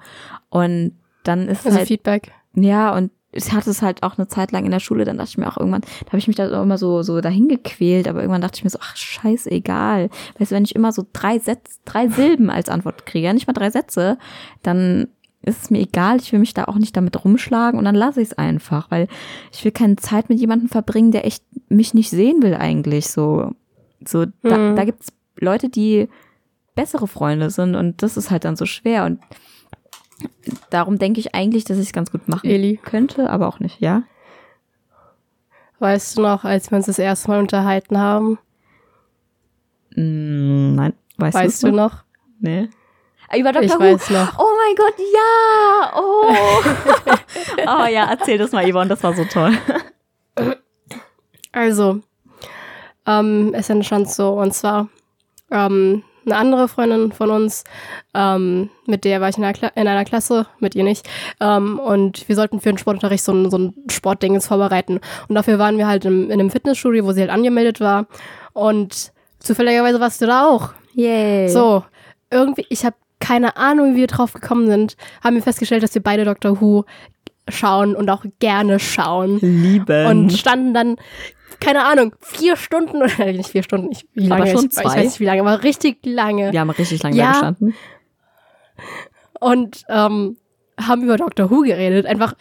[0.49, 2.31] Und dann ist Also halt, Feedback.
[2.55, 5.29] ja, und ich hatte es halt auch eine Zeit lang in der Schule, dann dachte
[5.31, 8.19] ich mir auch irgendwann, da habe ich mich da immer so, so dahin gequält, aber
[8.21, 10.09] irgendwann dachte ich mir so, ach, scheißegal.
[10.37, 13.47] Weißt du, wenn ich immer so drei Sätze, drei Silben als Antwort kriege, ja, nicht
[13.47, 14.17] mal drei Sätze,
[14.61, 15.07] dann
[15.41, 18.21] ist es mir egal, ich will mich da auch nicht damit rumschlagen und dann lasse
[18.21, 19.07] ich es einfach, weil
[19.51, 23.51] ich will keine Zeit mit jemandem verbringen, der echt mich nicht sehen will eigentlich, so.
[24.07, 24.75] So, da, Mhm.
[24.75, 26.07] da gibt's Leute, die
[26.75, 29.19] bessere Freunde sind und das ist halt dann so schwer und
[30.69, 32.79] darum denke ich eigentlich, dass ich es ganz gut machen Eli.
[32.83, 34.03] könnte, aber auch nicht, ja?
[35.79, 38.39] Weißt du noch, als wir uns das erste Mal unterhalten haben?
[39.95, 42.03] Mm, nein, weißt, weißt du noch?
[42.39, 42.69] Nee.
[43.35, 43.79] Über Ich Dr.
[43.79, 43.93] Who.
[43.93, 44.39] weiß noch.
[44.39, 45.91] Oh mein Gott, ja!
[45.95, 46.33] Oh.
[47.83, 49.57] oh ja, erzähl das mal, Yvonne, das war so toll.
[51.51, 52.01] Also,
[53.05, 54.87] ähm, es entstand so, und zwar
[55.51, 57.63] ähm, eine andere Freundin von uns,
[58.13, 61.07] ähm, mit der war ich in einer, Kla in einer Klasse, mit ihr nicht,
[61.39, 64.99] ähm, und wir sollten für den Sportunterricht so ein, so ein Sportdingens vorbereiten.
[65.27, 68.07] Und dafür waren wir halt im, in einem Fitnessstudio, wo sie halt angemeldet war.
[68.53, 70.73] Und zufälligerweise warst du da auch.
[70.93, 71.49] Yay.
[71.49, 71.83] So,
[72.29, 76.03] irgendwie, ich habe keine Ahnung, wie wir drauf gekommen sind, haben wir festgestellt, dass wir
[76.03, 76.83] beide Doctor Who
[77.49, 79.39] schauen und auch gerne schauen.
[79.39, 80.05] Lieben.
[80.07, 80.95] Und standen dann,
[81.59, 84.83] keine Ahnung, vier Stunden oder nicht vier Stunden, ich, wie lange, schon ich, ich zwei.
[84.85, 86.51] weiß nicht wie lange, aber richtig lange.
[86.51, 87.25] wir haben richtig lange Ja.
[87.25, 87.73] da gestanden.
[89.39, 90.37] Und ähm,
[90.79, 92.05] haben über Doctor Who geredet.
[92.05, 92.33] Einfach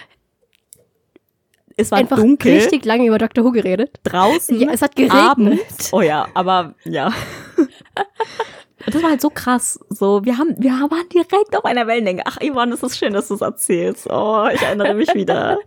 [1.77, 2.53] es war einfach dunkel.
[2.55, 3.45] richtig lange über Dr.
[3.45, 3.99] Who geredet.
[4.05, 4.59] draußen.
[4.61, 5.19] Ja, es hat geregnet.
[5.19, 5.93] Abends.
[5.93, 7.12] Oh ja, aber ja.
[8.85, 9.79] Und das war halt so krass.
[9.90, 12.23] So, wir haben, wir waren direkt auf einer Wellenlänge.
[12.27, 14.09] Ach, Yvonne, es ist schön, dass du es erzählst.
[14.11, 15.59] Oh, ich erinnere mich wieder.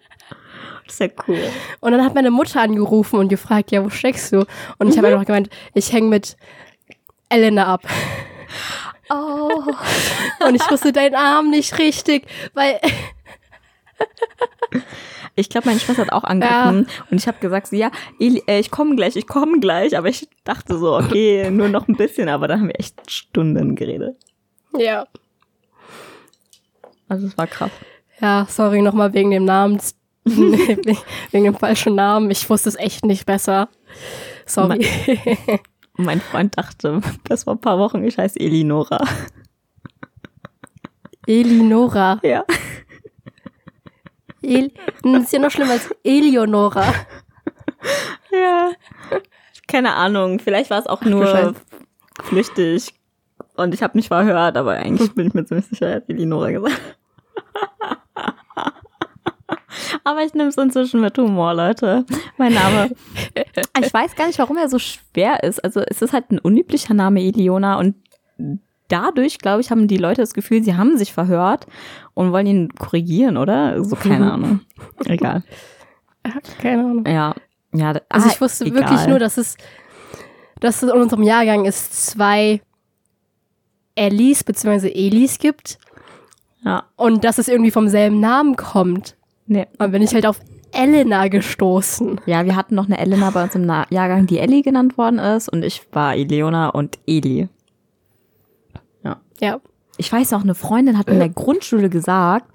[0.85, 1.39] Das ist ja cool.
[1.79, 4.45] Und dann hat meine Mutter angerufen und gefragt, ja, wo steckst du?
[4.77, 6.37] Und ich habe einfach gemeint, ich hänge mit
[7.29, 7.81] Elena ab.
[9.09, 9.63] Oh.
[10.47, 12.79] Und ich wusste deinen Arm nicht richtig, weil
[15.37, 18.71] Ich glaube, meine Schwester hat auch angerufen und ich habe gesagt, so, ja, äh, ich
[18.71, 19.97] komme gleich, ich komme gleich.
[19.97, 22.29] Aber ich dachte so, okay, nur noch ein bisschen.
[22.29, 24.15] Aber dann haben wir echt Stunden geredet.
[24.77, 25.07] ja.
[27.07, 27.69] Also es war krass.
[28.19, 29.79] Ja, sorry nochmal wegen dem Namen,
[30.23, 32.31] wegen dem falschen Namen.
[32.31, 33.69] Ich wusste es echt nicht besser.
[34.45, 34.87] Sorry.
[35.97, 39.03] Und mein Freund dachte, das vor ein paar Wochen, ich heiße Elinora.
[41.27, 42.19] Elinora.
[42.23, 42.43] Ja.
[44.45, 44.71] El
[45.03, 46.85] das ist ja noch schlimmer als Eleonora.
[48.31, 48.71] Ja.
[49.67, 51.55] Keine Ahnung, vielleicht war es auch du nur
[52.23, 52.93] flüchtig.
[53.55, 56.51] Und ich habe mich verhört, aber eigentlich bin ich mir ziemlich sicher, er hat Elinora
[56.51, 56.81] gesagt.
[60.03, 62.05] aber ich nehme es inzwischen mit Humor, Leute.
[62.37, 62.91] Mein Name.
[63.81, 65.63] Ich weiß gar nicht, warum er so schwer ist.
[65.63, 67.79] Also es ist halt ein unüblicher Name, Eliona.
[67.79, 67.95] Und
[68.87, 71.67] dadurch, glaube ich, haben die Leute das Gefühl, sie haben sich verhört
[72.13, 73.83] und wollen ihn korrigieren, oder?
[73.83, 74.61] So, keine Ahnung.
[75.05, 75.43] Egal.
[76.61, 77.05] Keine Ahnung.
[77.05, 77.35] Ja.
[77.71, 78.81] Ja, Also ah, ich wusste egal.
[78.81, 79.57] wirklich nur, dass es,
[80.59, 82.61] dass es in unserem Jahrgang es zwei
[83.95, 84.89] Ellis bzw.
[84.89, 85.77] Elis gibt
[86.63, 89.15] Ja, und dass es irgendwie vom selben Namen kommt.
[89.45, 89.67] nee.
[89.77, 90.39] Und bin ich halt auf
[90.71, 92.19] Elena gestoßen.
[92.25, 95.19] Ja, wir hatten noch eine Elena bei uns im Na Jahrgang, die Ellie genannt worden
[95.19, 97.47] ist und ich war Eleona und Eli.
[99.39, 99.59] Ja.
[99.97, 102.47] Ich weiß noch, eine Freundin hat in der Grundschule gesagt,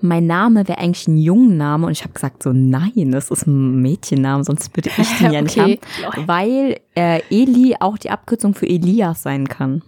[0.00, 3.82] mein Name wäre eigentlich ein Jungenname und ich habe gesagt so, nein, das ist ein
[3.82, 5.80] Mädchenname, sonst würde ich den ja nicht Okay.
[6.12, 9.82] haben, weil äh, Eli auch die Abkürzung für Elias sein kann.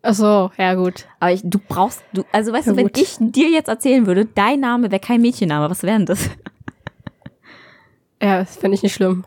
[0.00, 1.06] Achso, ja gut.
[1.20, 2.98] Aber ich, du brauchst, du, also weißt Ja, du, wenn gut.
[2.98, 6.30] ich dir jetzt erzählen würde, dein Name wäre kein Mädchenname, was wäre denn das?
[8.22, 9.24] Ja, das finde ich nicht schlimm.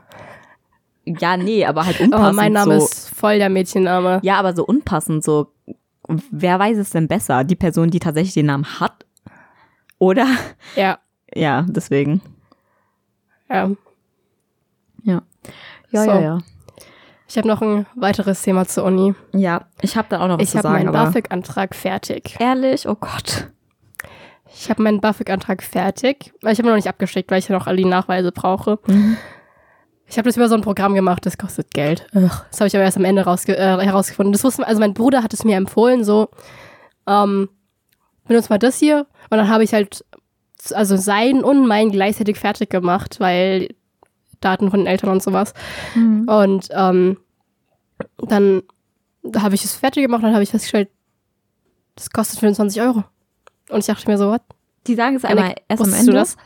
[1.05, 2.85] Ja, nee, aber halt unpassend Aber mein Name so.
[2.85, 4.19] ist voll der Mädchenname.
[4.23, 5.51] Ja, aber so unpassend, so.
[6.31, 7.43] Wer weiß es denn besser?
[7.43, 9.05] Die Person, die tatsächlich den Namen hat?
[9.97, 10.27] Oder?
[10.75, 10.99] Ja.
[11.33, 12.21] Ja, deswegen.
[13.49, 13.69] ja.
[15.03, 15.21] Ja.
[15.91, 16.09] Ja, So.
[16.11, 16.37] ja, ja.
[17.27, 19.13] Ich habe noch ein weiteres Thema zur Uni.
[19.33, 21.05] Ja, ich habe da auch noch was Ich zu habe sagen, meinen aber.
[21.05, 22.35] BAföG-Antrag fertig.
[22.39, 22.87] Ehrlich?
[22.87, 23.49] Oh Gott.
[24.53, 26.33] Ich habe meinen BAföG-Antrag fertig.
[26.41, 28.79] Ich habe ihn noch nicht abgeschickt, weil ich ja noch alle die Nachweise brauche.
[28.87, 29.17] Mhm.
[30.07, 32.07] Ich habe das über so ein Programm gemacht, das kostet Geld.
[32.13, 34.33] Ugh, das habe ich aber erst am Ende rausge äh, herausgefunden.
[34.33, 36.29] Das wusste, also mein Bruder hat es mir empfohlen, so,
[37.07, 37.49] ähm,
[38.27, 39.07] benutzt mal das hier.
[39.29, 40.05] Und dann habe ich halt,
[40.73, 43.69] also sein und mein gleichzeitig fertig gemacht, weil
[44.41, 45.53] Daten von den Eltern und sowas.
[45.95, 46.27] Mhm.
[46.27, 47.17] Und ähm,
[48.17, 48.63] dann
[49.35, 50.89] habe ich es fertig gemacht und dann habe ich festgestellt,
[51.95, 53.03] das kostet 25 Euro.
[53.69, 54.41] Und ich dachte mir so, what?
[54.85, 56.05] Die sagen es einmal erst am Ende.
[56.05, 56.37] du das?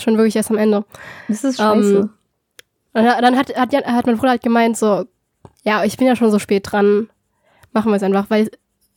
[0.00, 0.84] Schon wirklich erst am Ende.
[1.28, 2.10] Das ist Ähm, scheiße.
[2.96, 5.04] Und dann hat, hat, hat mein Bruder halt gemeint, so,
[5.64, 7.08] ja, ich bin ja schon so spät dran,
[7.72, 8.50] machen wir es einfach, weil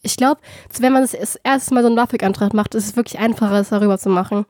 [0.04, 0.40] ich glaube,
[0.80, 3.98] wenn man das erste Mal so einen BAföG-Antrag macht, ist es wirklich einfacher, es darüber
[3.98, 4.46] zu machen.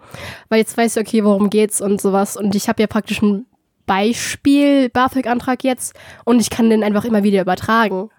[0.50, 2.36] Weil jetzt weiß ich, okay, worum geht's und sowas.
[2.36, 3.46] Und ich habe ja praktisch ein
[3.86, 8.10] Beispiel BAföG-Antrag jetzt und ich kann den einfach immer wieder übertragen.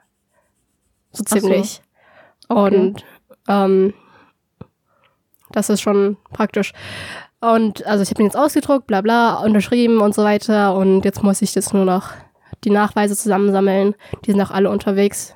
[1.12, 1.38] So Ach so.
[1.40, 1.82] ziemlich.
[2.48, 2.76] Okay.
[2.76, 3.04] Und
[3.46, 3.94] ähm,
[5.52, 6.72] das ist schon praktisch.
[7.40, 10.74] Und also ich habe den jetzt ausgedruckt, bla bla, unterschrieben und so weiter.
[10.76, 12.10] Und jetzt muss ich jetzt nur noch
[12.64, 13.94] die Nachweise zusammensammeln.
[14.24, 15.34] Die sind auch alle unterwegs.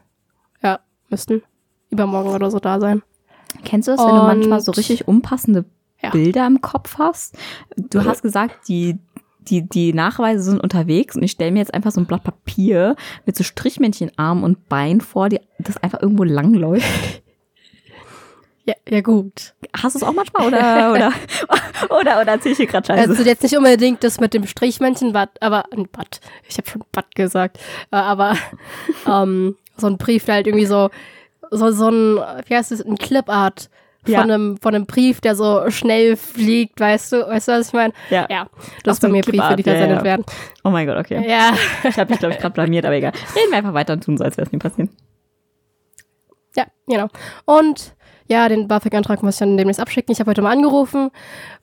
[0.63, 1.43] Ja, müssten
[1.91, 3.03] übermorgen oder so da sein.
[3.65, 5.65] Kennst du das, wenn du Und- manchmal so richtig unpassende
[6.03, 6.11] Ja.
[6.11, 7.37] Bilder im Kopf hast?
[7.77, 8.99] Du hast gesagt, die,
[9.41, 12.97] die, die Nachweise sind unterwegs und ich stelle mir jetzt einfach so ein Blatt Papier
[13.27, 16.85] mit so Strichmännchen Arm und Bein vor, die, das einfach irgendwo langläuft.
[18.65, 19.55] Ja, ja gut.
[19.77, 21.13] Hast du es auch manchmal oder oder
[22.01, 23.11] oder, oder erzähl ich hier gerade Scheiße?
[23.11, 26.21] Also jetzt nicht unbedingt das mit dem Strichmännchen, Bad, aber ein Bad.
[26.49, 27.59] Ich habe schon Bad gesagt.
[27.91, 28.37] Äh, Aber
[29.07, 30.91] ähm, so ein Brief, der halt irgendwie so,
[31.51, 33.69] so, so ein, wie heißt es, ein Clipart
[34.05, 34.21] von, Ja.
[34.23, 37.93] einem, von einem Brief, der so schnell fliegt, weißt du, weißt du, was ich meine?
[38.11, 38.27] Ja.
[38.31, 38.47] Ja,
[38.85, 40.05] das so, bei mir Briefe, die ja, versendet ja.
[40.05, 40.25] werden.
[40.63, 41.25] oh mein Gott, okay.
[41.29, 41.53] Ja.
[41.83, 43.13] Ich habe mich, glaube ich, gerade blamiert, aber egal.
[43.35, 44.89] Reden wir einfach weiter und tun so, als wäre es nie passiert.
[46.57, 47.09] Ja, genau.
[47.45, 47.95] Und
[48.29, 50.13] ja, den BAföG-Antrag muss ich dann demnächst abschicken.
[50.13, 51.11] Ich habe heute mal angerufen,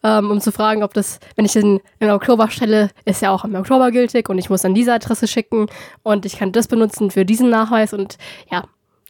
[0.04, 3.45] ähm, um zu fragen, ob das, wenn ich den im Oktober stelle, ist ja auch
[3.45, 5.67] im Oktober gültig und ich muss an diese Adresse schicken
[6.04, 8.17] und ich kann das benutzen für diesen Nachweis und
[8.52, 8.63] ja,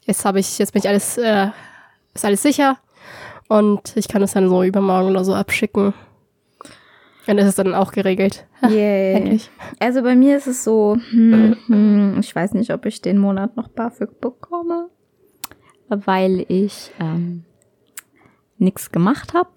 [0.03, 1.47] jetzt habe ich, jetzt bin ich alles, äh,
[2.13, 2.77] ist alles sicher
[3.47, 5.93] und ich kann es dann so übermorgen oder so abschicken.
[7.27, 8.47] Und das ist dann auch geregelt.
[9.17, 9.51] Endlich.
[9.79, 13.55] Also bei mir ist es so, hm, hm, ich weiß nicht, ob ich den Monat
[13.55, 14.89] noch BAföG bekomme,
[15.89, 17.43] weil ich ähm,
[18.57, 19.49] nichts gemacht habe.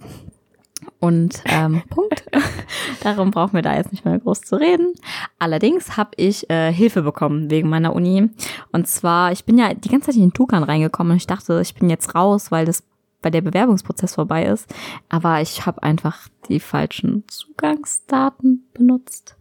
[0.99, 2.25] Und ähm, Punkt.
[3.03, 4.95] Darum brauchen wir da jetzt nicht mehr groß zu reden.
[5.39, 8.31] Allerdings habe ich äh, Hilfe bekommen wegen meiner Uni.
[8.73, 11.61] Und zwar, ich bin ja die ganze Zeit in den Tukan reingekommen und ich dachte,
[11.61, 12.85] ich bin jetzt raus, weil das
[13.23, 14.73] weil der Bewerbungsprozess vorbei ist.
[15.09, 19.37] Aber ich habe einfach die falschen Zugangsdaten benutzt.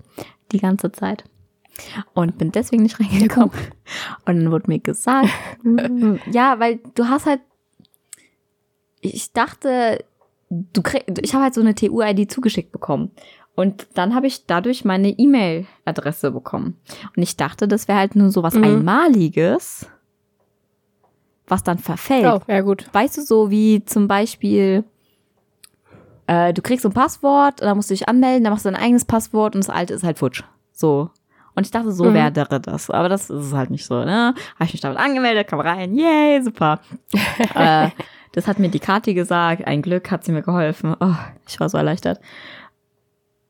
[0.52, 1.24] Die ganze Zeit.
[2.14, 3.52] Und bin deswegen nicht reingekommen.
[4.26, 5.30] Und dann wurde mir gesagt,
[6.32, 7.42] ja, weil du hast halt,
[9.00, 10.04] ich dachte,
[10.50, 13.12] du krieg, ich habe halt so eine TU-ID zugeschickt bekommen.
[13.56, 16.78] Und dann habe ich dadurch meine E-Mail-Adresse bekommen.
[17.16, 18.64] Und ich dachte, das wäre halt nur so was Mhm.
[18.64, 19.88] Einmaliges,
[21.48, 22.26] was dann verfällt.
[22.26, 22.88] Oh, ja gut.
[22.94, 24.86] Weißt du, so wie zum Beispiel,
[26.28, 28.72] äh, du kriegst so ein Passwort, und dann musst du dich anmelden, dann machst du
[28.72, 30.44] dein eigenes Passwort und das alte ist halt futsch.
[30.72, 31.10] So.
[31.56, 32.14] Und ich dachte, so Mhm.
[32.14, 32.90] wäre das.
[32.90, 34.34] Aber das ist es halt nicht so, ne?
[34.56, 36.80] Habe ich mich damit angemeldet, kam rein, yay, super.
[37.56, 37.90] äh,
[38.34, 39.68] das hat mir die Kathi gesagt.
[39.68, 40.96] Ein Glück hat sie mir geholfen.
[41.00, 41.16] Oh,
[41.48, 42.20] ich war so erleichtert.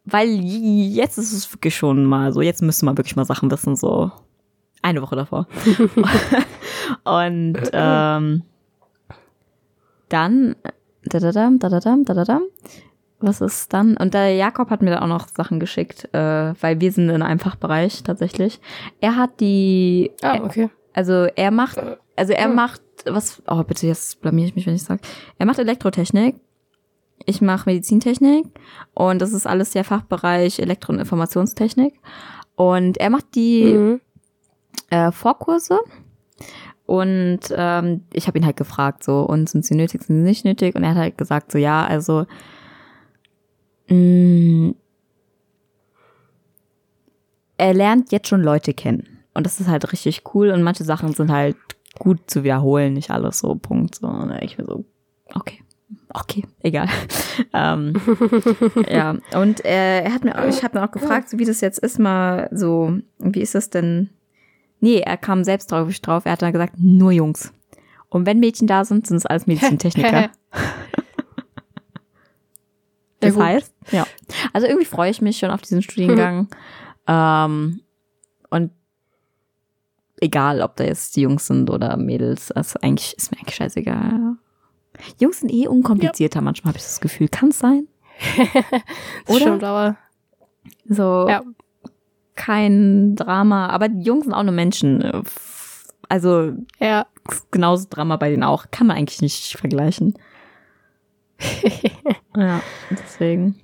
[0.05, 3.75] Weil jetzt ist es wirklich schon mal so, jetzt müsste man wirklich mal Sachen wissen,
[3.75, 4.11] so
[4.81, 5.45] eine Woche davor.
[7.03, 8.41] Und ähm,
[10.09, 10.55] dann,
[11.05, 12.41] dadadam, dadadam, dadadam,
[13.21, 13.97] was ist dann?
[13.97, 17.21] Und der Jakob hat mir dann auch noch Sachen geschickt, äh, weil wir sind in
[17.21, 18.59] einem Fachbereich tatsächlich.
[18.99, 20.69] Er hat die, Ah, okay.
[20.93, 21.77] also er macht,
[22.15, 25.01] also er macht, was, oh bitte, jetzt blamier ich mich, wenn ich sage.
[25.37, 26.35] Er macht Elektrotechnik,
[27.25, 28.45] ich mache Medizintechnik
[28.93, 31.93] und das ist alles der Fachbereich Elektro- und Informationstechnik.
[32.55, 34.01] Und er macht die Mhm.
[34.89, 35.79] äh, Vorkurse.
[36.85, 40.43] Und ähm, ich habe ihn halt gefragt, so, und sind sie nötig, sind sie nicht
[40.45, 40.75] nötig?
[40.75, 42.25] Und er hat halt gesagt, so, ja, also
[43.91, 44.73] mh,
[47.57, 49.19] er lernt jetzt schon Leute kennen.
[49.33, 50.49] Und das ist halt richtig cool.
[50.49, 51.55] Und manche Sachen sind halt
[51.99, 53.95] gut zu wiederholen, nicht alles so, Punkt.
[53.95, 54.85] So, und ich mir so,
[55.33, 55.59] okay.
[56.13, 56.87] Okay, egal.
[57.53, 57.93] ähm,
[58.89, 61.79] ja, und äh, er hat mir, ich habe mir auch gefragt, so wie das jetzt
[61.79, 64.09] ist, mal so, wie ist das denn?
[64.79, 66.25] Nee, er kam selbst drauf, drauf.
[66.25, 67.53] Er hat dann gesagt, nur Jungs.
[68.09, 70.31] Und wenn Mädchen da sind, sind es alles Medizintechniker.
[73.21, 74.05] Das heißt, ja.
[74.53, 76.47] Also irgendwie freue ich mich schon auf diesen Studiengang.
[77.07, 77.81] ähm,
[78.49, 78.71] und
[80.21, 84.35] egal, ob da jetzt die Jungs sind oder Mädels, also eigentlich ist mir eigentlich scheißegal.
[85.19, 87.27] Jungs sind eh unkomplizierter, manchmal habe ich das Gefühl.
[87.27, 87.87] Kann es sein?
[89.25, 89.39] Das Oder?
[89.39, 89.97] stimmt, aber
[90.87, 91.41] So Ja.
[92.35, 95.23] kein Drama, aber die Jungs sind auch nur Menschen.
[96.07, 97.07] Also ja.
[97.51, 98.65] genauso Drama bei denen auch.
[98.69, 100.13] Kann man eigentlich nicht vergleichen.
[102.35, 103.55] ja, deswegen.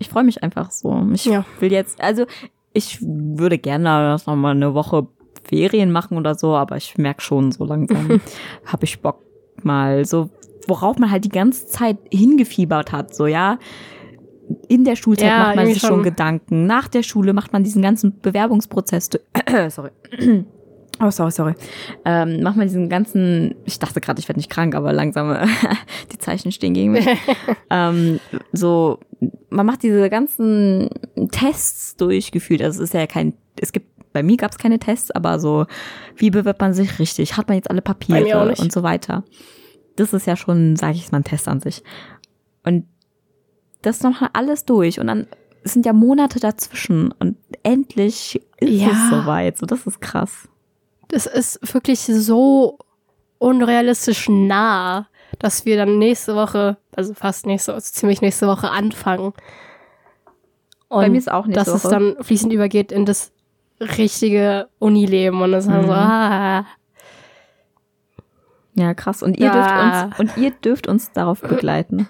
[0.00, 1.06] Ich freue mich einfach so.
[1.12, 1.44] Ich Ja.
[1.60, 2.24] will jetzt, also
[2.72, 5.06] ich würde gerne noch mal eine Woche
[5.44, 8.20] Ferien machen oder so, aber ich merke schon so langsam,
[8.64, 9.20] habe ich Bock
[9.62, 10.30] mal so,
[10.66, 13.58] worauf man halt die ganze Zeit hingefiebert hat, so ja.
[14.68, 16.02] In der Schulzeit Ja, macht man sich schon.
[16.02, 16.66] Gedanken.
[16.66, 19.10] Nach der Schule macht man diesen ganzen Bewerbungsprozess.
[19.68, 19.90] sorry.
[21.02, 21.54] Oh, sorry, sorry.
[22.04, 25.46] Ähm, macht man diesen ganzen, ich dachte gerade, ich werde nicht krank, aber langsam äh,
[26.12, 27.06] die Zeichen stehen gegen mich.
[27.70, 28.20] ähm,
[28.52, 28.98] so,
[29.48, 30.90] man macht diese ganzen
[31.32, 32.60] Tests durchgeführt.
[32.62, 35.66] Also es ist ja kein, es gibt, bei mir gab es keine Tests, aber so,
[36.16, 37.36] wie bewirbt man sich richtig?
[37.36, 39.24] Hat man jetzt alle Papiere und so weiter?
[39.96, 41.82] Das ist ja schon, sage ich mal, ein Test an sich.
[42.64, 42.84] Und
[43.82, 45.26] das noch alles durch und dann
[45.62, 48.88] sind ja Monate dazwischen und endlich ist Ja.
[48.88, 49.56] es soweit.
[49.58, 50.48] So, das ist krass.
[51.10, 52.78] Das ist wirklich so
[53.38, 55.06] unrealistisch nah,
[55.38, 59.32] dass wir dann nächste Woche, also fast nächste, also ziemlich nächste Woche anfangen.
[60.88, 61.92] Und Bei mir ist auch nächste dass es Woche.
[61.92, 63.32] dann fließend übergeht in das
[63.80, 65.98] richtige Unileben und das ist dann so, Mhm.
[65.98, 66.66] ah,
[68.74, 69.22] Ja, krass.
[69.22, 69.52] Und ihr Ja.
[69.52, 72.08] dürft uns und ihr dürft uns darauf begleiten.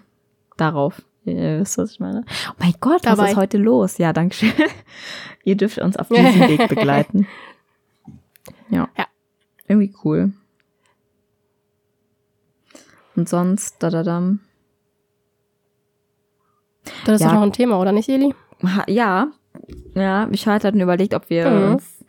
[0.57, 1.03] Darauf.
[1.25, 2.25] Ihr wisst, was ich meine.
[2.51, 3.31] Oh mein Gott, was Dabei.
[3.31, 3.99] ist heute los?
[3.99, 4.53] Ja, danke schön.
[5.45, 7.27] ihr dürft uns auf diesem Weg begleiten.
[9.71, 10.33] Irgendwie cool.
[13.15, 14.35] Und sonst, da da da.
[17.05, 17.29] das ist Ja.
[17.29, 18.35] doch noch ein Thema, oder nicht, Eli?
[18.89, 19.29] Ja,
[19.95, 21.73] ja, ich hatte halt überlegt, ob wir Mhm.
[21.75, 22.05] uns,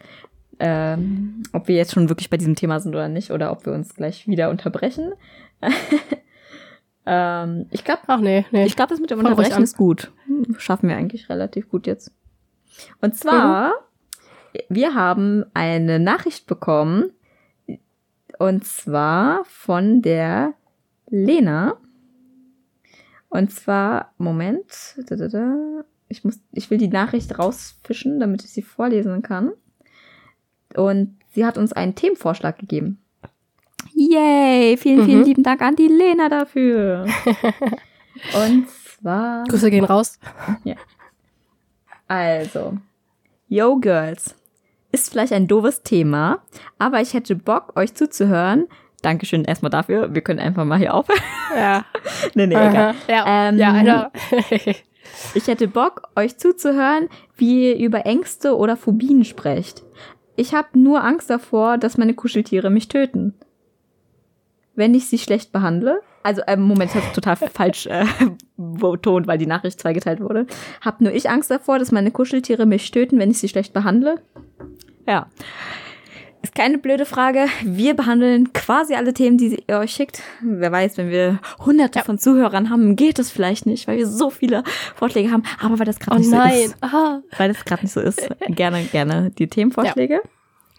[0.59, 3.73] ähm, ob wir jetzt schon wirklich bei diesem Thema sind oder nicht, oder ob wir
[3.73, 5.13] uns gleich wieder unterbrechen.
[7.05, 8.65] ähm, ich glaube, Ach nee, nee.
[8.65, 10.11] ich glaube, das mit dem ruhig Unterbrechen ist gut.
[10.57, 12.11] Schaffen wir eigentlich relativ gut jetzt.
[13.01, 13.73] Und zwar,
[14.69, 17.11] wir haben eine Nachricht bekommen,
[18.41, 20.53] und zwar von der
[21.09, 21.77] Lena.
[23.29, 24.65] Und zwar, Moment,
[26.09, 29.51] ich muss, ich will die Nachricht rausfischen, damit ich sie vorlesen kann.
[30.75, 32.99] Und sie hat uns einen Themenvorschlag gegeben.
[33.93, 34.75] Yay!
[34.77, 35.25] Vielen, vielen Mhm.
[35.25, 37.05] lieben Dank an die Lena dafür.
[38.33, 39.43] Und zwar.
[39.45, 40.19] Grüße gehen raus.
[42.07, 42.77] Also,
[43.47, 44.35] Yo Girls.
[44.91, 46.39] Ist vielleicht ein doofes Thema,
[46.77, 48.67] aber ich hätte Bock, euch zuzuhören.
[49.01, 50.13] Dankeschön erstmal dafür.
[50.13, 51.21] Wir können einfach mal hier aufhören.
[51.55, 51.85] Ja.
[52.35, 52.95] nee, nee, egal.
[53.07, 54.11] Ja, Ähm, ja, einer.
[55.33, 59.83] Ich hätte Bock, euch zuzuhören, wie ihr über Ängste oder Phobien sprecht.
[60.37, 63.33] Ich habe nur Angst davor, dass meine Kuscheltiere mich töten.
[64.73, 68.05] Wenn ich sie schlecht behandle, also äh, Moment, das hat total falsch äh,
[68.57, 70.47] betont, weil die Nachricht zweigeteilt wurde.
[70.81, 74.21] Hab nur ich Angst davor, dass meine Kuscheltiere mich töten, wenn ich sie schlecht behandle?
[75.07, 75.27] Ja.
[76.43, 77.45] Ist keine blöde Frage.
[77.63, 80.23] Wir behandeln quasi alle Themen, die ihr euch schickt.
[80.41, 82.05] Wer weiß, wenn wir hunderte Ja.
[82.05, 84.63] von Zuhörern haben, geht das vielleicht nicht, weil wir so viele
[84.95, 85.43] Vorschläge haben.
[85.61, 86.53] Aber weil das gerade Oh nicht so nein.
[86.65, 87.21] ist, Aha.
[87.37, 90.21] weil das gerade nicht so ist, gerne, gerne die Themenvorschläge.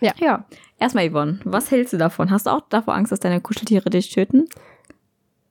[0.00, 0.12] Ja.
[0.18, 0.44] Ja.
[0.80, 2.32] Erstmal, Yvonne, was hältst du davon?
[2.32, 4.46] Hast du auch davor Angst, dass deine Kuscheltiere dich töten?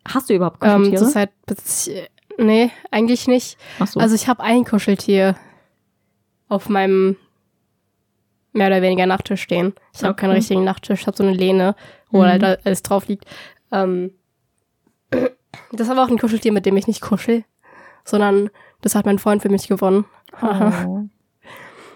[0.08, 1.04] Hast du überhaupt Ähm, Kuscheltiere?
[1.04, 1.90] Zurzeit, bez-
[2.38, 3.58] nee, eigentlich nicht.
[3.80, 4.00] Ach so.
[4.00, 5.36] Also ich habe ein Kuscheltier
[6.50, 7.16] auf meinem
[8.54, 9.74] mehr oder weniger Nachttisch stehen.
[9.94, 10.40] Ich habe keinen Okay.
[10.40, 11.76] richtigen Nachttisch, ich habe so eine Lehne,
[12.10, 12.26] wo Mhm.
[12.26, 13.26] halt alles drauf liegt.
[13.72, 14.12] Ähm,
[15.12, 17.46] das ist aber auch ein Kuscheltier, mit dem ich nicht kuschel,
[18.04, 18.50] sondern
[18.82, 20.06] das hat mein Freund für mich gewonnen.
[20.42, 21.04] Oh.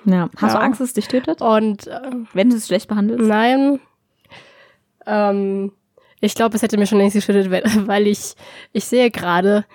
[0.07, 0.29] Ja.
[0.37, 0.63] Hast du Ja.
[0.63, 1.41] Angst, dass es dich tötet?
[1.41, 1.99] Und äh,
[2.33, 3.25] Wenn du es schlecht behandelst?
[3.27, 3.79] nein,
[5.07, 5.71] ähm,
[6.25, 7.49] ich glaube, es hätte mir schon längst geschüttet,
[7.87, 8.35] weil- ich,
[8.73, 9.65] ich sehe gerade,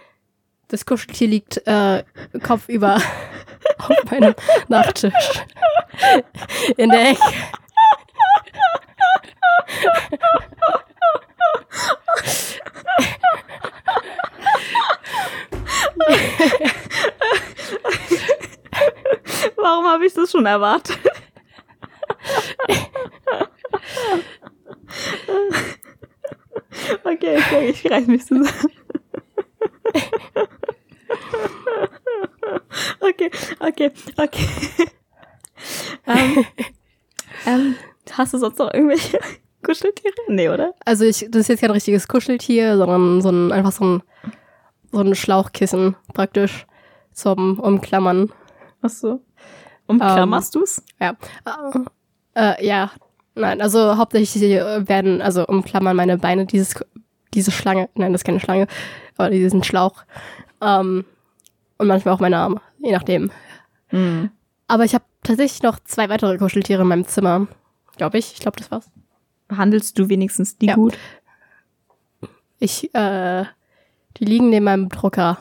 [0.69, 2.05] das Kuscheltier liegt äh,
[2.43, 2.97] kopfüber
[3.79, 4.35] auf meinem
[4.69, 5.15] Nachttisch.
[6.77, 7.21] In der Ecke.
[19.57, 20.99] Warum habe ich das schon erwartet?
[27.04, 28.48] okay, okay, ich reiß mich zusammen.
[33.00, 33.30] okay,
[33.61, 34.48] okay, okay.
[36.06, 36.44] ähm,
[37.46, 37.76] ähm,
[38.12, 39.18] hast du sonst noch irgendwelche
[39.62, 40.14] Kuscheltiere?
[40.28, 40.74] Nee, oder?
[40.85, 44.02] Also ich, das ist jetzt kein richtiges Kuscheltier, sondern so ein, einfach so ein,
[44.92, 46.66] so ein Schlauchkissen praktisch
[47.12, 48.33] zum Umklammern.
[48.83, 49.20] Ach so.
[49.87, 50.83] Umklammerst du's?
[51.00, 51.16] Ja.
[52.35, 52.90] Äh, äh, ja.
[53.40, 56.74] Nein, also hauptsächlich äh, werden, also umklammern meine Beine dieses,
[57.35, 58.66] diese Schlange, nein, das ist keine Schlange,
[59.16, 60.03] aber diesen Schlauch.
[60.61, 61.05] Ähm,
[61.79, 63.31] und manchmal auch meine Arme, je nachdem.
[63.90, 64.31] Mhm.
[64.68, 67.46] Aber ich habe tatsächlich noch zwei weitere Kuscheltiere in meinem Zimmer.
[67.96, 68.33] Glaube ich.
[68.35, 68.90] Ich glaube, das war's.
[69.48, 70.74] Behandelst du wenigstens die Ja.
[70.74, 70.96] gut?
[72.59, 73.44] Ich, äh,
[74.18, 75.38] die liegen neben meinem Drucker.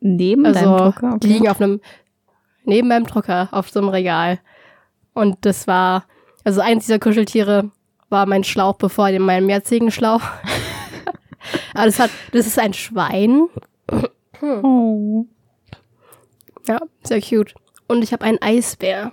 [0.00, 1.18] Neben Also, deinem Drucker?
[1.22, 1.80] die liegen auf einem,
[2.64, 4.40] neben meinem Drucker, auf so einem Regal.
[5.14, 6.04] Und das war,
[6.44, 7.70] also eins dieser Kuscheltiere
[8.10, 10.22] war mein Schlauch bevor dem meinem jetzigen Schlauch.
[11.74, 13.48] Aber das hat, das ist ein Schwein.
[14.40, 15.26] Oh.
[16.66, 17.54] Ja, sehr cute.
[17.86, 19.12] Und ich habe einen Eisbär.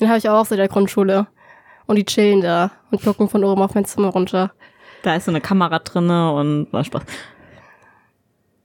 [0.00, 1.26] Den habe ich auch seit der Grundschule.
[1.86, 4.52] Und die chillen da und gucken von oben auf mein Zimmer runter.
[5.02, 7.02] Da ist so eine Kamera drinne und war Spaß.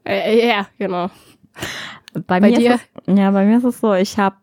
[0.03, 1.09] Äh, äh, ja, genau.
[2.13, 2.79] Bei, Bei mir dir?
[3.05, 4.35] Es, ja, bei mir ist es so, ich habe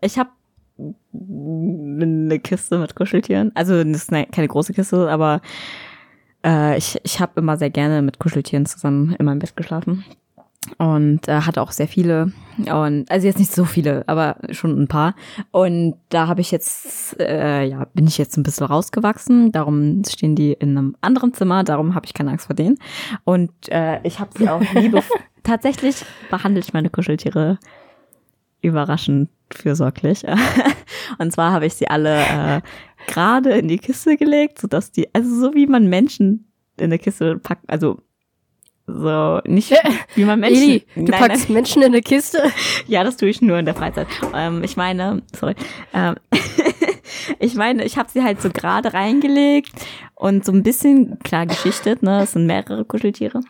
[0.00, 0.30] ich habe
[0.78, 3.52] eine Kiste mit Kuscheltieren.
[3.54, 5.40] Also das ist eine, keine große Kiste, aber
[6.44, 10.04] äh, ich, ich habe immer sehr gerne mit Kuscheltieren zusammen in meinem Bett geschlafen.
[10.78, 12.32] Und äh, hatte auch sehr viele.
[12.58, 15.16] Und also jetzt nicht so viele, aber schon ein paar.
[15.50, 19.50] Und da habe ich jetzt, äh, ja, bin ich jetzt ein bisschen rausgewachsen.
[19.50, 21.64] Darum stehen die in einem anderen Zimmer.
[21.64, 22.78] Darum habe ich keine Angst vor denen.
[23.24, 25.02] Und äh, ich habe sie auch liebe.
[25.42, 27.58] Tatsächlich behandle ich meine Kuscheltiere
[28.60, 30.24] überraschend fürsorglich.
[31.18, 32.60] Und zwar habe ich sie alle äh,
[33.06, 37.38] gerade in die Kiste gelegt, sodass die, also so wie man Menschen in eine Kiste
[37.38, 38.00] packt, also
[38.86, 39.72] so nicht
[40.14, 40.62] wie man Menschen.
[40.62, 42.38] Eli, du Nein, packst Menschen in eine Kiste.
[42.38, 42.52] nein.
[42.86, 44.08] Ja, das tue ich nur in der Freizeit.
[44.34, 45.54] Ähm, ich meine, sorry.
[45.94, 46.16] Ähm,
[47.38, 49.72] ich meine, ich habe sie halt so gerade reingelegt
[50.14, 52.22] und so ein bisschen klar geschichtet, ne?
[52.22, 53.40] Es sind mehrere Kuscheltiere.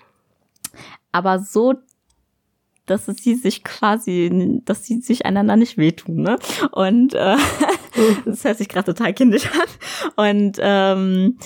[1.13, 1.75] Aber so,
[2.93, 6.39] dass sie sich quasi, dass sie sich einander nicht wehtun, ne?
[6.73, 7.37] Und äh,
[8.25, 10.27] das hört sich gerade total kindisch an.
[10.27, 11.39] Und ähm,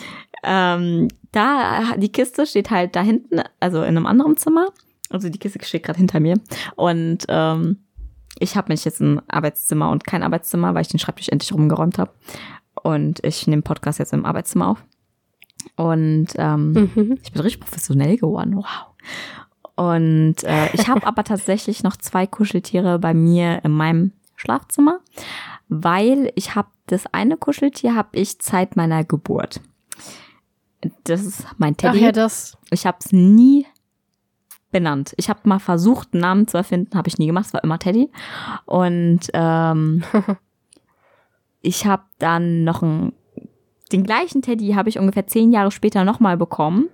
[0.42, 4.68] ähm, da, die Kiste steht halt da hinten, also in einem anderen Zimmer.
[5.10, 6.34] Also die Kiste steht gerade hinter mir.
[6.76, 7.78] Und ähm,
[8.38, 11.98] ich habe mich jetzt ein Arbeitszimmer und kein Arbeitszimmer, weil ich den Schreibtisch endlich rumgeräumt
[11.98, 12.10] habe.
[12.82, 14.84] Und ich nehme Podcast jetzt im Arbeitszimmer auf.
[15.76, 17.18] Und ähm, Mhm.
[17.22, 18.56] ich bin richtig professionell geworden.
[18.56, 18.64] Wow.
[19.76, 25.00] Und äh, ich habe aber tatsächlich noch zwei Kuscheltiere bei mir in meinem Schlafzimmer,
[25.68, 29.60] weil ich habe das eine Kuscheltier habe ich seit meiner Geburt.
[31.04, 31.98] Das ist mein Teddy.
[31.98, 32.56] Ach ja, das.
[32.70, 33.66] Ich habe es nie
[34.70, 35.14] benannt.
[35.16, 37.46] Ich habe mal versucht, einen Namen zu erfinden, habe ich nie gemacht.
[37.46, 38.10] Es war immer Teddy.
[38.66, 40.04] Und ähm,
[41.60, 43.12] ich habe dann noch einen
[43.92, 46.88] den gleichen Teddy habe ich ungefähr zehn Jahre später nochmal bekommen,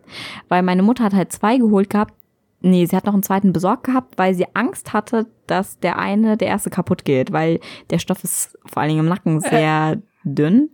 [0.48, 2.14] weil meine Mutter hat halt zwei geholt gehabt.
[2.62, 6.36] Nee, sie hat noch einen zweiten besorgt gehabt, weil sie Angst hatte, dass der eine,
[6.36, 7.60] der erste kaputt geht, weil
[7.90, 10.70] der Stoff ist vor allen Dingen im Nacken sehr dünn.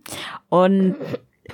[0.49, 0.95] Und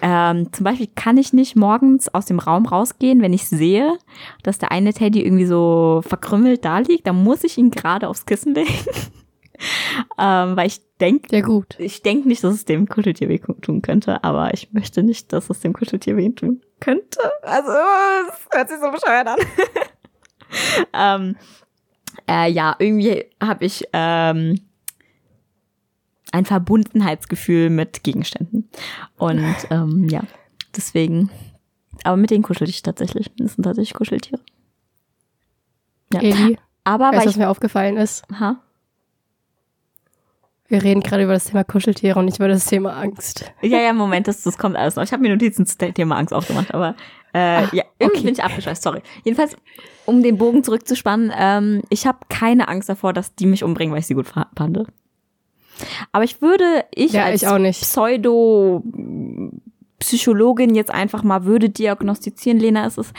[0.01, 3.97] ähm, zum Beispiel kann ich nicht morgens aus dem Raum rausgehen, wenn ich sehe,
[4.43, 7.07] dass der eine Teddy irgendwie so verkrümmelt da liegt.
[7.07, 8.67] Dann muss ich ihn gerade aufs Kissen legen.
[10.19, 11.75] ähm, weil ich denke, Ja, gut.
[11.79, 15.49] ich denke nicht, dass es dem Kuscheltier weh tun könnte, aber ich möchte nicht, dass
[15.49, 17.19] es dem Kuscheltier weh tun könnte.
[17.41, 19.37] Also, es hört sich so bescheuert an.
[20.93, 21.35] ähm,
[22.29, 24.59] äh, ja, irgendwie habe ich ähm,
[26.31, 28.69] ein Verbundenheitsgefühl mit Gegenständen.
[29.17, 30.21] Und ähm, ja,
[30.75, 31.29] deswegen.
[32.03, 33.31] Aber mit denen kuschel ich tatsächlich.
[33.37, 34.41] Das sind tatsächlich Kuscheltiere.
[36.13, 36.21] Ja.
[36.21, 37.37] Eli, Aber weißt weil was ich.
[37.37, 38.23] mir aufgefallen ist?
[38.39, 38.61] Ha?
[40.67, 43.51] Wir reden gerade über das Thema Kuscheltiere und nicht über das Thema Angst.
[43.61, 45.03] Ja, ja, Moment, das, das kommt alles noch.
[45.03, 46.95] Ich habe mir Notizen zum Thema Angst aufgemacht, aber
[47.35, 48.27] äh, Ach, ja, irgendwie okay.
[48.27, 49.01] bin ich abgeschweißt, sorry.
[49.25, 49.57] Jedenfalls,
[50.05, 53.99] um den Bogen zurückzuspannen, ähm, ich habe keine Angst davor, dass die mich umbringen, weil
[53.99, 54.47] ich sie gut fand.
[56.13, 57.81] Aber ich würde, ich Ja, als ich auch nicht.
[57.81, 63.11] Pseudo-Psychologin jetzt einfach mal würde diagnostizieren, Lena, es ist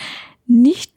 [0.47, 0.95] nicht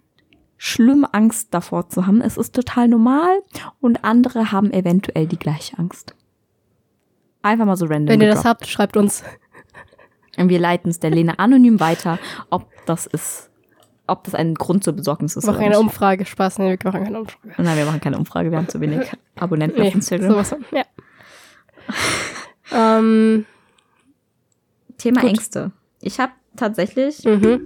[0.56, 2.22] schlimm, Angst davor zu haben.
[2.22, 3.42] Es ist total normal
[3.82, 6.16] und andere haben eventuell die gleiche Angst.
[7.42, 8.08] Einfach mal so random.
[8.08, 8.62] Wenn ihr das gedroppt.
[8.62, 9.26] habt, schreibt uns.
[10.40, 12.18] Und wir leiten es der Lena anonym weiter,
[12.50, 13.50] ob das ist,
[14.08, 15.46] ob das ein Grund zur Besorgnis ist.
[15.46, 15.80] Wir machen eine.
[15.80, 16.26] Umfrage.
[16.26, 17.54] Spaß, nee, wir machen keine Umfrage.
[17.62, 20.32] Nein, wir machen keine Umfrage, wir haben zu wenig Abonnenten Nee, auf Instagram.
[20.32, 20.56] sowas.
[20.72, 20.84] Ja.
[23.00, 23.46] ähm,
[24.98, 25.30] Thema Gut.
[25.32, 25.72] Ängste.
[26.02, 27.64] Ich habe tatsächlich, mhm.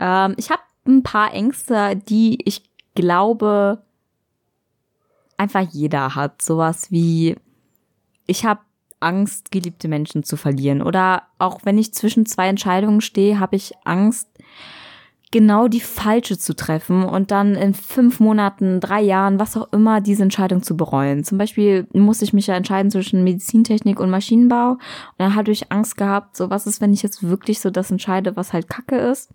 [0.00, 2.62] ähm, ich habe ein paar Ängste, die ich
[2.94, 3.82] glaube
[5.36, 6.42] einfach jeder hat.
[6.42, 7.36] Sowas wie,
[8.26, 8.60] ich habe
[9.00, 10.82] Angst, geliebte Menschen zu verlieren.
[10.82, 14.28] Oder auch wenn ich zwischen zwei Entscheidungen stehe, habe ich Angst,
[15.32, 20.00] genau die falsche zu treffen und dann in fünf Monaten, drei Jahren, was auch immer,
[20.00, 21.24] diese Entscheidung zu bereuen.
[21.24, 24.70] Zum Beispiel musste ich mich ja entscheiden zwischen Medizintechnik und Maschinenbau.
[24.70, 24.80] Und
[25.18, 28.36] dann hatte ich Angst gehabt, so was ist, wenn ich jetzt wirklich so das entscheide,
[28.36, 29.30] was halt Kacke ist.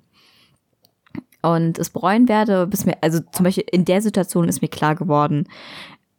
[1.41, 4.95] Und es bereuen werde, bis mir, also zum Beispiel in der Situation ist mir klar
[4.95, 5.47] geworden,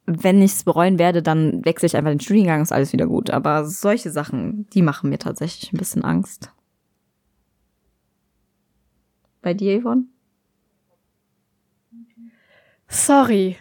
[0.06, 3.30] wenn ich es bereuen werde, dann wechsle ich einfach den Studiengang, ist alles wieder gut.
[3.30, 6.52] Aber solche Sachen, die machen mir tatsächlich ein bisschen Angst.
[9.40, 10.04] Bei dir, Yvonne?
[12.88, 13.56] Sorry.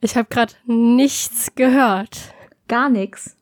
[0.00, 2.34] Ich habe gerade nichts gehört.
[2.68, 3.36] Gar nichts.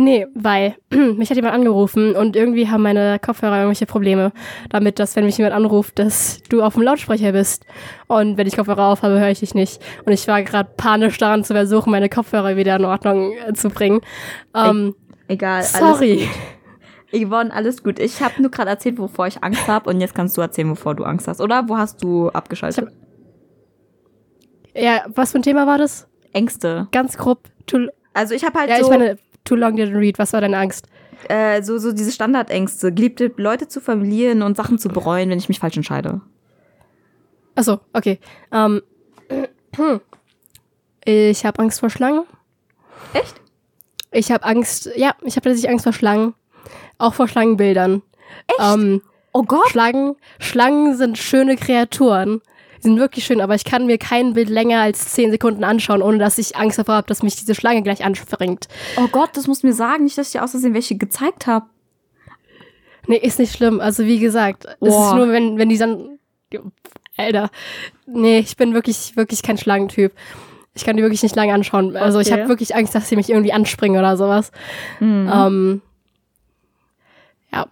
[0.00, 4.32] Nee, weil mich hat jemand angerufen und irgendwie haben meine Kopfhörer irgendwelche Probleme
[4.70, 7.66] damit, dass wenn mich jemand anruft, dass du auf dem Lautsprecher bist.
[8.06, 9.82] Und wenn ich Kopfhörer auf habe, höre ich dich nicht.
[10.06, 13.68] Und ich war gerade panisch daran zu versuchen, meine Kopfhörer wieder in Ordnung äh, zu
[13.68, 14.00] bringen.
[14.54, 14.94] Ähm,
[15.28, 15.64] Egal.
[15.64, 16.26] sorry.
[17.12, 17.98] Alles, Yvonne, alles gut.
[17.98, 20.94] Ich habe nur gerade erzählt, wovor ich Angst habe und jetzt kannst du erzählen, wovor
[20.94, 21.42] du Angst hast.
[21.42, 22.88] Oder wo hast du abgeschaltet?
[24.74, 26.08] Ja, was für ein Thema war das?
[26.32, 26.88] Ängste.
[26.90, 27.50] Ganz grob.
[28.14, 30.18] Also ich habe halt ja, so, ich meine, too long didn't read.
[30.18, 30.86] Was war deine Angst?
[31.28, 35.48] äh, so, so diese Standardängste, geliebte Leute zu verlieren und Sachen zu bereuen, wenn ich
[35.48, 36.20] mich falsch entscheide.
[37.54, 38.18] Achso, okay.
[38.52, 38.82] Ähm,
[41.04, 42.24] ich habe Angst vor Schlangen.
[43.12, 43.40] Echt?
[44.12, 46.34] Ich habe Angst, ja, ich habe tatsächlich Angst vor Schlangen.
[46.98, 48.02] Auch vor Schlangenbildern.
[48.46, 48.60] Echt?
[48.60, 49.68] Ähm, Oh Gott.
[49.70, 52.40] Schlangen, Schlangen sind schöne Kreaturen.
[52.82, 56.00] Die sind wirklich schön, aber ich kann mir kein Bild länger als 10 Sekunden anschauen,
[56.02, 58.68] ohne dass ich Angst davor habe, dass mich diese Schlange gleich anspringt.
[58.96, 61.46] Oh Gott, das musst du mir sagen, nicht, dass ich dir aus Versehen welche gezeigt
[61.46, 61.66] habe.
[63.06, 63.80] Nee, ist nicht schlimm.
[63.80, 66.18] Also wie gesagt, es ist nur, wenn, wenn die dann.
[67.16, 67.50] Alter.
[68.06, 70.12] Nee, ich bin wirklich, wirklich kein Schlangentyp.
[70.74, 71.96] Ich kann die wirklich nicht lange anschauen.
[71.96, 72.40] Also ich Okay.
[72.40, 74.52] habe wirklich Angst, dass sie mich irgendwie anspringen oder sowas.
[75.00, 75.30] Mhm.
[75.32, 75.82] Ähm,
[77.52, 77.66] ja.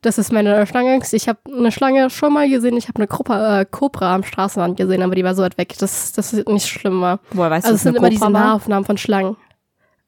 [0.00, 1.12] Das ist meine Schlangenangst.
[1.14, 2.76] Ich habe eine Schlange schon mal gesehen.
[2.76, 5.76] Ich habe eine Kobra, äh, Kobra am Straßenrand gesehen, aber die war so weit weg,
[5.78, 7.18] dass das nicht schlimm war.
[7.32, 8.44] Woher weißt Also du, es sind immer diese Kobra war?
[8.46, 9.36] Nahaufnahmen von Schlangen,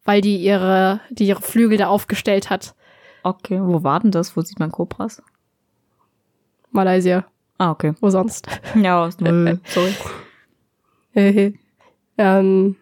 [0.04, 2.74] weil die ihre, die ihre Flügel da aufgestellt hat.
[3.24, 4.36] Okay, wo war denn das?
[4.36, 5.22] Wo sieht man Kobras?
[6.70, 7.24] Malaysia,
[7.58, 7.94] Ah, okay.
[8.00, 8.46] wo sonst?
[8.76, 9.10] Ja.
[9.64, 9.94] Sorry.
[12.16, 12.76] Ähm,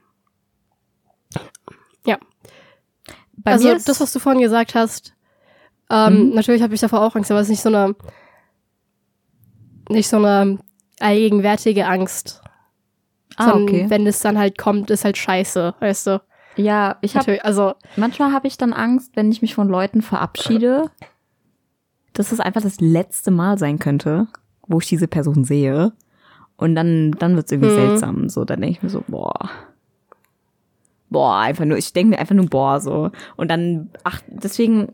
[2.05, 2.19] ja.
[3.39, 5.15] Bei also das, was du vorhin gesagt hast,
[5.91, 6.35] ähm, Mhm.
[6.35, 7.95] natürlich habe ich davor auch Angst, aber es ist nicht so eine,
[9.89, 10.59] nicht so eine
[11.01, 12.43] allgegenwärtige Angst.
[13.37, 13.87] Ah, Sondern okay.
[13.89, 16.23] Wenn es dann halt kommt, ist halt scheiße, weißt du.
[16.57, 20.91] Ja, ich habe also, manchmal habe ich dann Angst, wenn ich mich von Leuten verabschiede,
[22.15, 24.27] dass es einfach das letzte Mal sein könnte,
[24.67, 25.93] wo ich diese Person sehe.
[26.57, 27.75] Und dann, dann wird es irgendwie Mhm.
[27.77, 28.29] seltsam.
[28.29, 29.49] So, dann denke ich mir so, boah.
[31.11, 33.11] Boah, einfach nur, ich denke mir einfach nur, boah, so.
[33.37, 34.93] Und dann, ach, deswegen,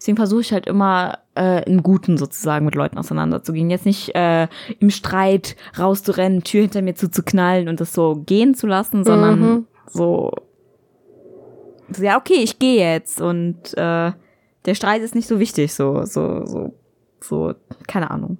[0.00, 3.68] deswegen versuche ich halt immer, äh, im Guten sozusagen mit Leuten auseinanderzugehen.
[3.70, 4.48] Jetzt nicht äh,
[4.78, 9.66] im Streit rauszurennen, Tür hinter mir zuzuknallen und das so gehen zu lassen, sondern Mhm.
[9.86, 10.32] so,
[11.92, 14.12] so, ja, okay, ich gehe jetzt und äh,
[14.64, 16.74] der Streit ist nicht so wichtig, so, so, so,
[17.20, 17.54] so,
[17.86, 18.38] keine Ahnung.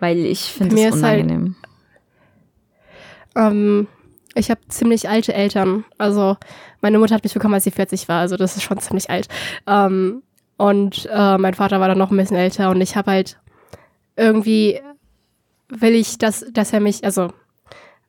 [0.00, 1.54] Weil ich finde es ist halt- unangenehm.
[3.34, 3.86] ähm,
[4.36, 5.84] ich habe ziemlich alte Eltern.
[5.98, 6.36] Also,
[6.82, 8.20] meine Mutter hat mich bekommen, als sie 40 war.
[8.20, 9.28] Also, das ist schon ziemlich alt.
[9.66, 10.22] Ähm,
[10.58, 12.70] und äh, mein Vater war dann noch ein bisschen älter.
[12.70, 13.38] Und ich habe halt
[14.14, 14.80] irgendwie,
[15.68, 17.32] will ich, dass, dass er mich, also,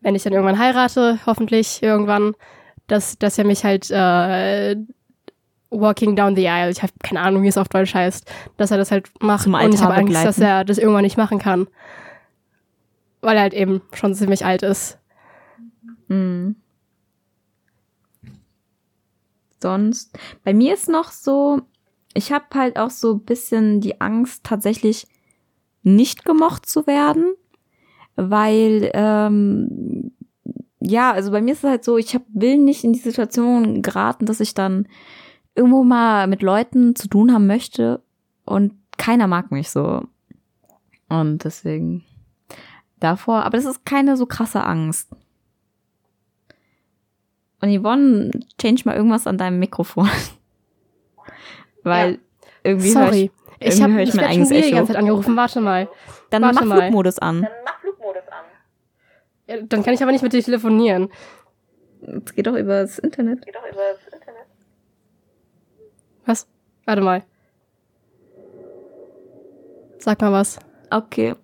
[0.02, 2.36] wenn ich dann irgendwann heirate, hoffentlich irgendwann,
[2.88, 4.76] dass, dass er mich halt äh,
[5.70, 8.78] walking down the aisle, ich habe keine Ahnung, wie es auf Deutsch heißt, dass er
[8.78, 9.44] das halt macht.
[9.44, 10.28] Zum und ich Altar habe Angst, begleiten.
[10.28, 11.68] dass er das irgendwann nicht machen kann.
[13.22, 15.00] Weil er halt eben schon ziemlich alt ist.
[16.08, 16.56] Mhm.
[19.60, 21.62] Sonst, bei mir ist noch so,
[22.14, 25.08] ich habe halt auch so bisschen die Angst, tatsächlich
[25.84, 27.34] nicht gemocht zu werden,
[28.16, 30.12] weil, ähm,
[30.80, 33.82] ja, also bei mir ist es halt so, ich hab, will nicht in die Situation
[33.82, 34.88] geraten, dass ich dann
[35.56, 38.02] irgendwo mal mit Leuten zu tun haben möchte
[38.46, 40.04] und keiner mag mich so.
[41.10, 42.04] Und deswegen
[43.00, 45.10] davor, aber das ist keine so krasse Angst.
[47.62, 48.32] Und Yvonne,
[48.62, 50.10] change mal irgendwas an deinem Mikrofon.
[51.84, 52.20] Weil
[52.64, 53.32] irgendwie höre Sorry.
[53.60, 54.76] ich, Ich irgendwie habe hör ich ich mein eigenes wieder die Echo.
[54.78, 55.36] ganze Zeit angerufen.
[55.36, 55.90] Warte mal.
[56.30, 56.82] dann warte mach mal.
[56.82, 57.48] Flugmodus an.
[59.48, 61.10] Ja, dann kann ich aber nicht mit dir telefonieren.
[62.26, 63.46] Es geht doch über das Internet.
[66.26, 66.48] Was?
[66.86, 67.24] Warte mal.
[70.00, 70.60] Sag mal was.
[70.92, 71.36] Okay.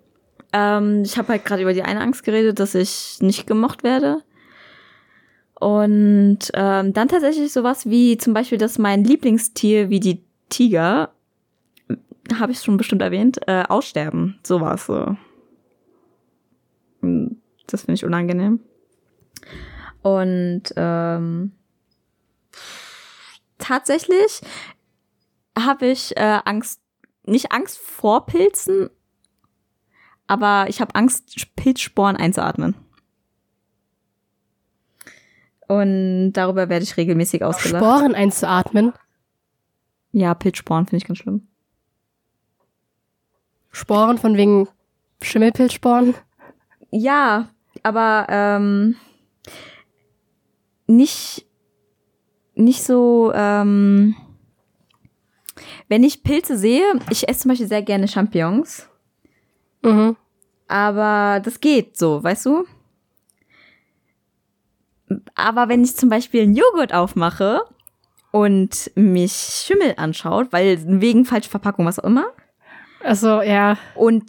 [0.52, 4.22] Ähm, ich habe halt gerade über die eine Angst geredet, dass ich nicht gemocht werde.
[5.60, 11.12] Und ähm, dann tatsächlich sowas wie zum Beispiel, dass mein Lieblingstier wie die Tiger,
[12.38, 14.38] habe ich schon bestimmt erwähnt, äh, aussterben.
[14.42, 15.16] Sowas so.
[17.00, 18.60] Hm, Das finde ich unangenehm.
[20.02, 21.52] Und ähm,
[23.58, 24.42] tatsächlich
[25.58, 26.80] habe ich äh, Angst,
[27.24, 28.90] nicht Angst vor Pilzen,
[30.26, 32.74] aber ich habe Angst, Pilzsporen einzuatmen.
[35.68, 37.82] Und darüber werde ich regelmäßig ausgelacht.
[37.82, 38.92] Sporen einzuatmen.
[40.12, 41.48] Ja, Pilzsporen finde ich ganz schlimm.
[43.70, 44.68] Sporen von wegen
[45.22, 46.14] Schimmelpilzsporen.
[46.90, 47.48] Ja,
[47.82, 48.96] aber ähm,
[50.86, 51.46] nicht
[52.54, 53.32] nicht so.
[53.34, 54.14] Ähm,
[55.88, 58.88] wenn ich Pilze sehe, ich esse zum Beispiel sehr gerne Champignons,
[59.82, 60.16] Mhm.
[60.68, 62.64] aber das geht so, weißt du?
[65.34, 67.62] Aber wenn ich zum Beispiel einen Joghurt aufmache
[68.30, 72.26] und mich Schimmel anschaut, weil wegen falscher Verpackung, was auch immer,
[73.02, 73.76] Also, ja.
[73.94, 74.24] und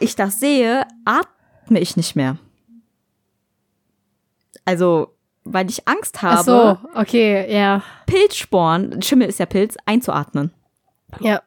[0.00, 2.38] ich das sehe, atme ich nicht mehr.
[4.64, 5.14] Also,
[5.44, 7.82] weil ich Angst habe, Ach so, okay, ja.
[8.06, 10.52] Pilzsporen, Schimmel ist ja Pilz, einzuatmen.
[11.20, 11.42] Ja.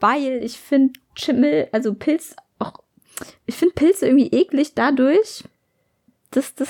[0.00, 2.74] Weil ich finde Schimmel, also Pilz, auch,
[3.46, 5.44] ich finde Pilze irgendwie eklig dadurch,
[6.36, 6.68] dass das,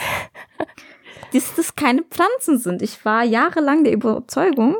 [1.33, 2.83] dass das keine Pflanzen sind.
[2.83, 4.77] Ich war jahrelang der Überzeugung,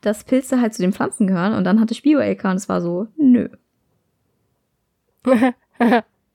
[0.00, 2.80] dass Pilze halt zu den Pflanzen gehören und dann hatte ich Bio-LK und es war
[2.80, 3.48] so, nö.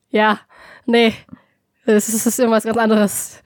[0.09, 0.39] ja.
[0.85, 1.13] Nee.
[1.85, 3.43] Das ist, ist irgendwas ganz anderes.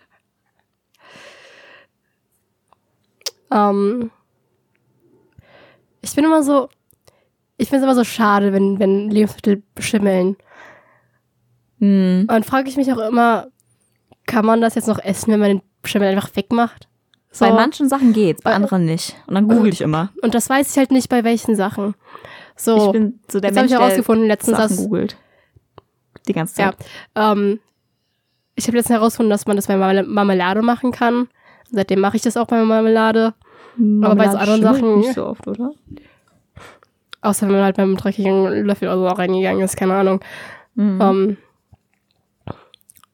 [3.51, 4.11] Ähm,
[6.01, 6.69] ich bin immer so,
[7.57, 10.35] ich finde es immer so schade, wenn, wenn Lebensmittel schimmeln.
[11.79, 12.27] Hm.
[12.29, 13.47] Und frage ich mich auch immer,
[14.25, 16.87] kann man das jetzt noch essen, wenn man den Schimmel einfach wegmacht?
[17.31, 17.45] So.
[17.45, 19.15] Bei manchen Sachen geht's, bei Bei- anderen nicht.
[19.27, 20.09] Und dann google ich immer.
[20.21, 21.95] Und das weiß ich halt nicht bei welchen Sachen.
[22.55, 25.17] So, Ich bin so der jetzt habe Mensch, ich herausgefunden letztens, Sachen googelt.
[26.27, 26.85] Die ganze Ja, Zeit.
[27.15, 27.59] ähm,
[28.55, 31.27] ich habe letztens herausgefunden, dass man das bei Marmel- Marmelade machen kann.
[31.71, 33.33] Seitdem mache ich das auch bei Marmelade.
[34.03, 35.71] aber bei so anderen Sachen- Nicht so oft, oder?
[37.21, 40.19] Außer wenn man halt beim dreckigen Löffel oder so auch reingegangen ist, keine Ahnung.
[40.75, 40.99] Mhm.
[41.01, 41.37] Ähm,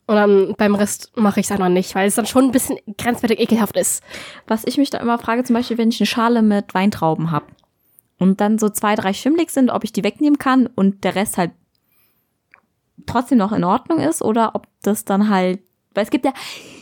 [0.09, 2.79] und dann beim Rest mache ich es einfach nicht, weil es dann schon ein bisschen
[2.97, 4.01] grenzwertig ekelhaft ist.
[4.47, 7.45] Was ich mich da immer frage, zum Beispiel, wenn ich eine Schale mit Weintrauben habe
[8.17, 11.37] und dann so zwei, drei schimmelig sind, ob ich die wegnehmen kann und der Rest
[11.37, 11.51] halt
[13.05, 15.59] trotzdem noch in Ordnung ist oder ob das dann halt,
[15.93, 16.33] weil es gibt ja,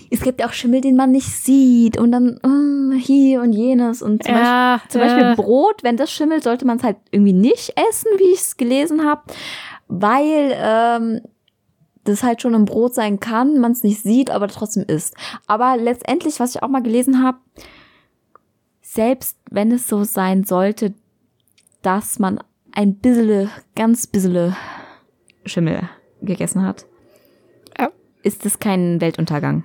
[0.09, 4.01] es gibt ja auch Schimmel, den man nicht sieht und dann uh, hier und jenes
[4.01, 5.36] und zum, Ja, Beispiel, zum Beispiel äh.
[5.36, 9.03] Brot, wenn das schimmelt, sollte man es halt irgendwie nicht essen, wie ich es gelesen
[9.03, 9.23] habe,
[9.89, 11.21] weil ähm,
[12.08, 15.16] das halt schon im Brot sein kann, man es nicht sieht, aber trotzdem isst.
[15.45, 17.38] Aber letztendlich, was ich auch mal gelesen habe,
[18.82, 20.93] selbst wenn es so sein sollte,
[21.82, 22.39] dass man
[22.72, 24.55] ein bisschen, ganz bisschen
[25.45, 25.89] Schimmel
[26.22, 26.86] gegessen hat,
[27.80, 27.89] Ja.
[28.24, 29.64] ist es kein Weltuntergang.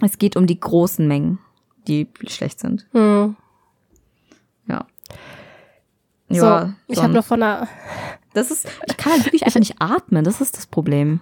[0.00, 1.38] Es geht um die großen Mengen,
[1.86, 2.86] die schlecht sind.
[2.92, 3.36] Hm.
[4.66, 4.86] Ja.
[6.28, 7.68] So, ich habe noch von einer,
[8.32, 10.24] Das ist, ich kann halt wirklich einfach nicht atmen.
[10.24, 11.20] Das ist das Problem.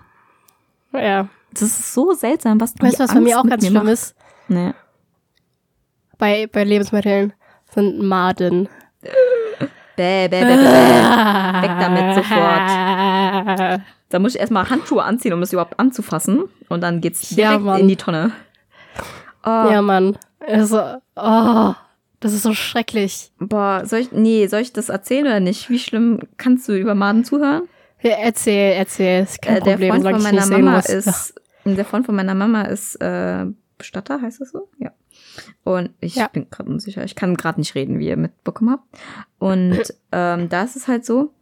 [0.95, 3.93] Ja, Das ist so seltsam, was weißt du, was bei mir auch ganz schlimm macht.
[3.93, 4.15] ist?
[4.49, 4.73] Nee.
[6.19, 7.33] Bei, bei Lebensmitteln
[7.75, 8.69] sind Maden.
[9.97, 11.63] Bäh, bäh, bäh, bäh.
[11.63, 13.81] Weg damit sofort.
[14.09, 16.45] Da muss ich erstmal Handschuhe anziehen, um das überhaupt anzufassen.
[16.69, 17.81] Und dann geht's Ja, direkt Mann.
[17.81, 18.33] in die Tonne.
[19.45, 20.17] Oh, Ja, Mann.
[20.47, 20.81] Also,
[21.17, 21.75] oh,
[22.21, 23.33] das ist so schrecklich.
[23.39, 25.71] Boah, soll ich, nee, soll ich das erzählen oder nicht?
[25.71, 27.63] Wie schlimm kannst du über Maden zuhören?
[28.03, 29.23] Ja, erzähl, erzähl.
[29.23, 31.35] Ist kein Äh, der Problem, Freund von meiner Mama ist,
[31.65, 33.47] der Freund von meiner Mama ist äh,
[33.79, 34.69] Bestatter, heißt das so?
[34.79, 34.93] Ja.
[35.65, 36.29] Und ich Ja.
[36.29, 37.05] bin gerade unsicher.
[37.05, 38.85] Ich kann gerade nicht reden, wie ihr mitbekommen habt.
[39.39, 39.79] Und
[40.13, 41.33] ähm, da ist es halt so,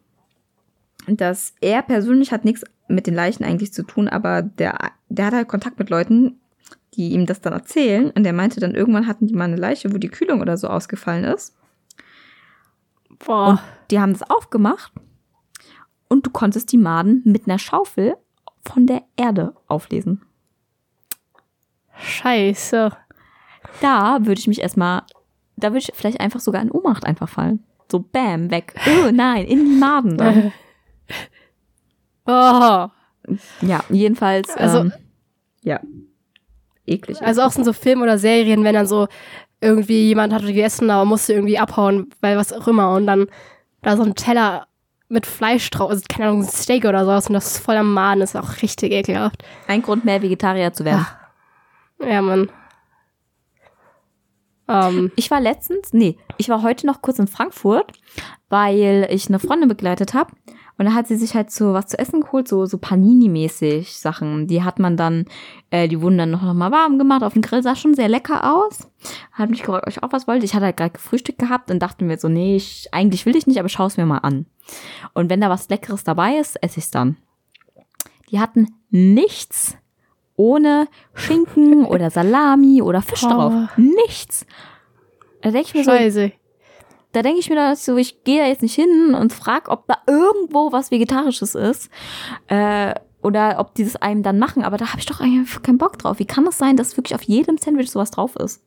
[1.07, 4.77] dass er persönlich hat nichts mit den Leichen eigentlich zu tun, aber der,
[5.09, 6.41] der hat halt Kontakt mit Leuten,
[6.95, 8.11] die ihm das dann erzählen.
[8.11, 10.69] Und der meinte dann, irgendwann hatten die mal eine Leiche, wo die Kühlung oder so
[10.69, 11.55] ausgefallen ist.
[13.25, 13.49] Boah.
[13.51, 14.93] Und die haben das aufgemacht
[16.11, 18.17] und du konntest die Maden mit einer Schaufel
[18.69, 20.21] von der Erde auflesen.
[21.99, 22.91] Scheiße.
[23.81, 25.03] Da würde ich mich erstmal,
[25.57, 27.65] da würde ich vielleicht einfach sogar in Ohnmacht einfach fallen.
[27.91, 28.75] So bam, weg.
[28.87, 30.53] Oh nein, in die Maden dann.
[32.27, 32.87] Oh.
[33.63, 34.93] Ja, jedenfalls, Also- ähm,
[35.65, 35.81] ja.
[36.87, 37.21] Eklig.
[37.23, 39.09] Also auch sind so Filme oder Serien, wenn dann so
[39.61, 42.95] irgendwie jemand hatte gegessen, aber musste irgendwie abhauen, weil was auch immer.
[42.95, 43.27] Und dann
[43.83, 44.67] da so ein Teller
[45.11, 48.23] mit Fleisch drauf, also keine Ahnung, Steak oder sowas und das ist voll am Maden,
[48.23, 49.43] ist auch richtig ekelhaft.
[49.67, 51.07] Ein Grund mehr, Vegetarier zu werden.
[52.01, 52.49] Ja, Mann.
[54.69, 57.93] Ähm, Ich war letztens, nee, ich war heute noch kurz in Frankfurt,
[58.49, 60.33] weil ich eine Freundin begleitet habe.
[60.79, 64.47] Und da hat sie sich halt so was zu essen geholt, so, so Panini-mäßig Sachen.
[64.47, 65.27] Die hat man dann,
[65.69, 68.09] äh, die wurden dann noch, noch mal warm gemacht auf dem Grill, sah schon sehr
[68.09, 68.89] lecker aus.
[69.33, 70.47] Hat mich gefragt, ob ich auch was wollte.
[70.47, 73.47] Ich hatte halt gerade gefrühstückt gehabt und dachte mir so, nee, ich, eigentlich will ich
[73.47, 74.47] nicht, aber schau es mir mal an.
[75.15, 77.17] Und wenn da was Leckeres dabei ist, esse ich es dann.
[78.31, 79.77] Die hatten nichts
[80.37, 83.29] ohne Schinken oder Salami oder Fisch Oh.
[83.29, 83.55] drauf.
[83.77, 84.47] Nichts.
[85.43, 86.33] Da denke ich mir so, scheiße.
[87.13, 89.87] da denke ich mir dann so, ich gehe da jetzt nicht hin und frag, ob
[89.87, 91.91] da irgendwo was Vegetarisches ist.
[92.49, 95.77] Äh, oder ob die das einem dann machen, aber da habe ich doch eigentlich keinen
[95.79, 96.19] Bock drauf.
[96.19, 98.63] Wie kann es sein, dass wirklich auf jedem Sandwich sowas drauf ist?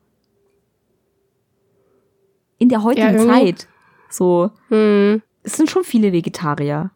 [2.59, 3.67] In der heutigen irgendwie- Zeit.
[4.09, 5.21] So, Hm.
[5.43, 6.91] Es sind schon viele Vegetarier.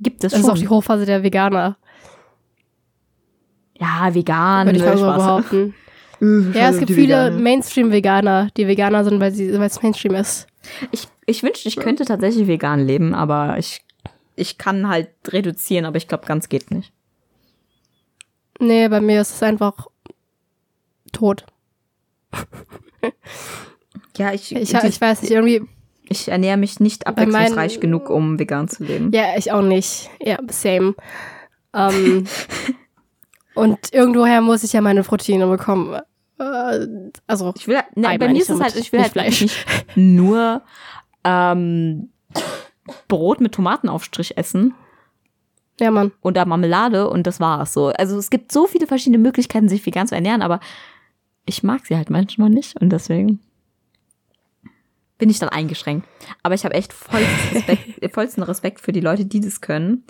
[0.00, 0.60] Gibt es Das ist auch schon.
[0.60, 1.76] die Hochphase der Veganer,
[3.78, 4.66] ja, vegan.
[4.66, 5.74] würde ich mal so behaupten.
[6.20, 7.38] Äh, Ja, es gibt viele Veganer.
[7.38, 10.48] Mainstream-Veganer, die Veganer sind, weil sie- weil es Mainstream ist.
[10.90, 13.84] Ich, ich wünschte, ich könnte tatsächlich vegan leben, aber ich,
[14.34, 16.92] ich kann halt reduzieren, aber ich glaube, ganz geht nicht.
[18.58, 19.86] Nee, bei mir ist es einfach
[21.12, 21.46] tot.
[24.16, 25.62] Ja, ich, Ich, ich weiß nicht, irgendwie,
[26.10, 29.10] ich ernähre mich nicht abwechslungsreich meinen- genug, um vegan zu leben.
[29.12, 30.10] ja, ich auch nicht.
[30.20, 30.94] Ja, same.
[31.74, 32.24] Ähm,
[33.54, 36.00] und irgendwoher muss ich ja meine Proteine bekommen.
[36.38, 36.86] Äh,
[37.26, 39.42] also, Ich will, ne, Ei bei mir ist es halt, ich will halt Fleisch.
[39.42, 40.62] nicht nur
[41.24, 42.10] ähm,
[43.08, 44.74] Brot mit Tomatenaufstrich essen
[45.80, 46.12] ja, Mann.
[46.22, 47.88] oder Marmelade und das war's so.
[47.88, 50.60] Also es gibt so viele verschiedene Möglichkeiten, sich vegan zu ernähren, aber
[51.44, 53.40] ich mag sie halt manchmal nicht und deswegen
[55.18, 56.08] bin ich dann eingeschränkt.
[56.42, 60.04] Aber ich habe echt vollsten Respekt, vollsten Respekt für die Leute, die das können,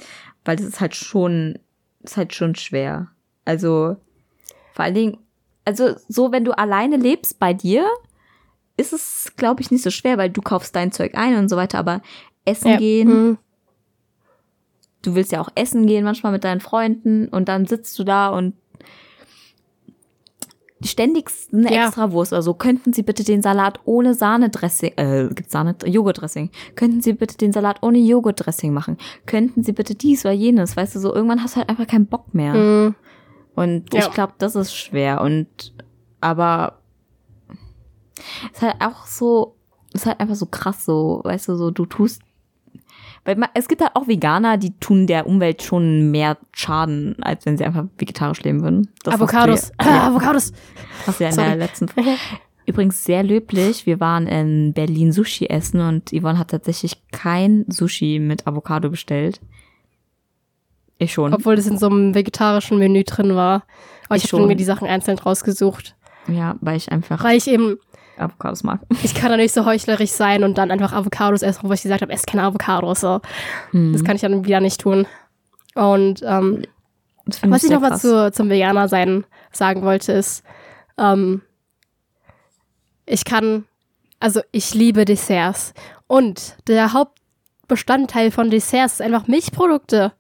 [0.45, 1.59] weil das ist halt schon,
[2.03, 3.09] ist halt schon schwer.
[3.45, 3.97] Also
[4.73, 5.19] vor allen Dingen,
[5.65, 7.87] also so, wenn du alleine lebst bei dir,
[8.77, 11.57] ist es, glaube ich, nicht so schwer, weil du kaufst dein Zeug ein und so
[11.57, 12.01] weiter, aber
[12.45, 12.77] essen Ja.
[12.79, 13.39] gehen, Hm.
[15.03, 18.29] du willst ja auch essen gehen manchmal mit deinen Freunden und dann sitzt du da
[18.29, 18.55] und
[20.85, 21.87] ständig eine Ja.
[21.87, 22.55] Extrawurst oder so.
[22.55, 26.51] Könnten Sie bitte den Salat ohne Sahnedressing, äh, gibt's Sahne, Joghurtdressing.
[26.77, 28.97] Könnten Sie bitte den Salat ohne Joghurtdressing machen?
[29.27, 30.77] Könnten Sie bitte dies oder jenes?
[30.77, 32.53] Weißt du, so irgendwann hast du halt einfach keinen Bock mehr.
[32.55, 32.95] Hm.
[33.55, 34.01] Und Ja.
[34.01, 35.21] ich glaube, das ist schwer.
[35.21, 35.75] Und
[36.21, 36.79] aber
[38.53, 39.57] es ist halt auch so,
[39.95, 42.23] es ist halt einfach so krass, so, weißt du, so du tust,
[43.29, 47.59] Weil es gibt halt auch Veganer, die tun der Umwelt schon mehr Schaden, als wenn
[47.59, 48.89] sie einfach vegetarisch leben würden.
[49.05, 49.69] Das Avocados.
[49.83, 50.53] Ja, Ah, Avocados.
[51.07, 51.49] hast du ja in Sorry.
[51.49, 51.89] der letzten
[52.67, 53.85] Übrigens sehr löblich.
[53.87, 59.41] Wir waren in Berlin Sushi essen und Yvonne hat tatsächlich kein Sushi mit Avocado bestellt.
[60.99, 61.33] Ich schon.
[61.33, 63.65] Obwohl das in so einem vegetarischen Menü drin war.
[64.07, 64.49] Aber ich, Ich habe schon.
[64.49, 65.97] mir die Sachen einzeln rausgesucht.
[66.29, 67.77] ja, weil ich einfach Weil ich eben,
[68.21, 68.81] Avocados mag.
[69.03, 72.03] ich kann da nicht so heuchlerisch sein und dann einfach Avocados essen, wo ich gesagt
[72.03, 73.01] habe, ess keine Avocados.
[73.01, 73.21] So.
[73.71, 73.93] Hm.
[73.93, 75.07] Das kann ich dann wieder nicht tun.
[75.75, 76.65] Und ähm,
[77.43, 80.43] was ich sehr noch mal zu, zum Veganer sein sagen wollte, ist,
[80.99, 81.43] ähm,
[83.07, 83.65] ich kann,
[84.21, 85.75] also ich liebe Desserts.
[86.07, 90.13] Und der Hauptbestandteil von Desserts ist einfach Milchprodukte.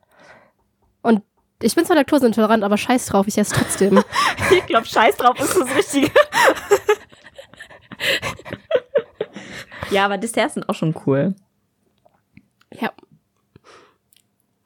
[1.02, 1.22] Und
[1.62, 4.02] ich bin zwar laktoseintolerant, aber scheiß drauf, ich esse trotzdem.
[4.50, 6.10] Ich glaube, scheiß drauf ist das Richtige.
[9.90, 11.34] ja, aber Desserts sind auch schon cool.
[12.78, 12.90] ja.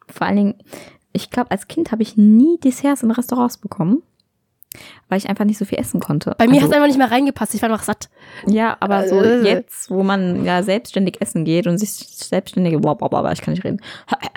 [0.08, 0.54] Vor allen Dingen,
[1.12, 4.02] ich glaube, als Kind habe ich nie Desserts in Restaurants bekommen,
[5.08, 6.34] weil ich einfach nicht so viel essen konnte.
[6.38, 8.10] Bei mir hat also, es einfach nicht mehr reingepasst, ich war einfach satt.
[8.46, 9.42] Ja, aber so Äh.
[9.42, 13.80] jetzt, wo man ja selbstständig essen geht und sich selbstständig, blablabla, ich kann nicht reden,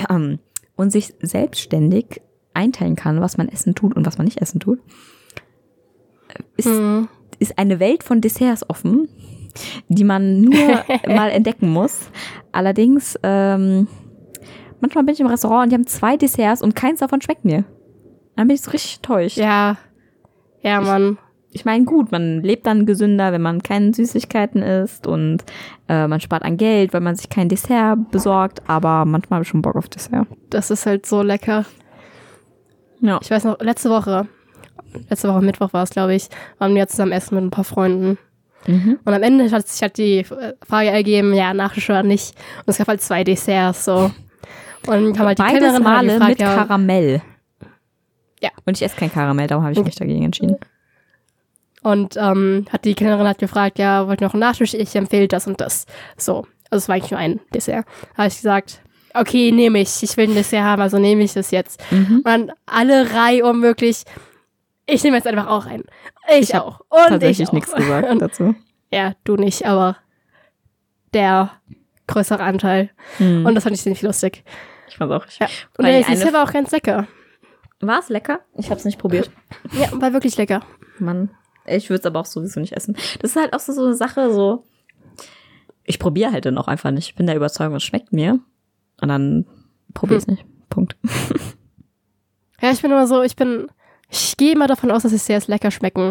[0.78, 2.22] und sich selbstständig
[2.54, 4.80] einteilen kann, was man essen tut und was man nicht essen tut,
[6.58, 7.10] ist, Mhm.
[7.40, 9.10] Ist eine Welt von Desserts offen,
[9.88, 10.54] die man nur
[11.08, 12.10] mal entdecken muss.
[12.52, 13.88] Allerdings, ähm,
[14.80, 17.66] manchmal bin ich im Restaurant und die haben zwei Desserts und keins davon schmeckt mir.
[18.36, 19.38] Dann bin ich so richtig enttäuscht.
[19.38, 19.78] Ja.
[20.62, 21.18] Ja, Mann.
[21.52, 25.38] Ich meine, gut, man lebt dann gesünder, wenn man keine Süßigkeiten isst und
[25.88, 29.50] äh, man spart an Geld, weil man sich kein Dessert besorgt, aber manchmal habe ich
[29.50, 30.28] schon Bock auf Dessert.
[30.50, 31.64] Das ist halt so lecker.
[33.00, 33.20] Ja.
[33.22, 34.28] Ich weiß noch, letzte Woche,
[35.10, 38.18] letzte Woche Mittwoch war es, glaube ich, waren wir zusammen essen mit ein paar Freunden.
[38.68, 39.00] Mhm.
[39.04, 42.36] Und am Ende hat sich halt die äh, Frage ergeben, ja, Nachtisch oder nicht.
[42.60, 44.12] Und es gab halt zwei Desserts, so.
[44.88, 47.22] Und haben halt die Beides Kellnerin Male gefragt, mit ja, Karamell.
[48.42, 48.50] Ja.
[48.66, 50.58] Und ich esse kein Karamell, darum habe ich mich dagegen entschieden.
[51.82, 54.74] Und ähm, hat die Kellnerin halt gefragt, ja, wollt ihr noch einen Nachtisch?
[54.74, 55.86] Ich empfehle das und das.
[56.18, 56.48] So.
[56.72, 57.86] Also es war eigentlich nur ein Dessert.
[58.18, 58.82] habe ich gesagt,
[59.14, 60.02] okay, nehme ich.
[60.02, 61.80] Ich will ein Dessert haben, also nehme ich das jetzt.
[61.92, 62.18] Mhm.
[62.18, 64.04] Und dann alle Reihe um möglich.
[64.88, 65.84] Ich nehme jetzt einfach auch ein.
[66.32, 66.80] Ich, Ich auch.
[66.90, 67.54] Und Tatsächlich ich auch.
[67.54, 68.56] nichts gesagt Und, dazu.
[68.92, 69.98] ja, du nicht, aber
[71.14, 71.52] der
[72.08, 72.90] größere Anteil.
[73.20, 73.46] Mhm.
[73.46, 74.44] Und das fand ich ziemlich lustig.
[74.88, 75.26] ich fand's auch.
[75.40, 75.48] Ja.
[75.78, 77.08] Und der Dessert war auch ganz lecker.
[77.82, 78.40] War es lecker?
[78.58, 79.30] Ich habe es nicht probiert.
[79.74, 80.62] Ja, war wirklich lecker.
[81.00, 81.30] Mann,
[81.66, 82.96] ich würde es aber auch sowieso nicht essen.
[83.20, 84.64] Das ist halt auch so, so eine Sache, so.
[85.84, 87.10] Ich probiere halt dann auch einfach nicht.
[87.10, 88.40] Ich bin der Überzeugung, es schmeckt mir.
[89.02, 89.46] Und dann
[89.94, 90.46] probiere ich es nicht.
[90.70, 90.96] Punkt.
[92.62, 93.68] Ja, ich bin immer so, ich bin,
[94.10, 96.10] ich gehe immer davon aus, dass Desserts lecker schmecken.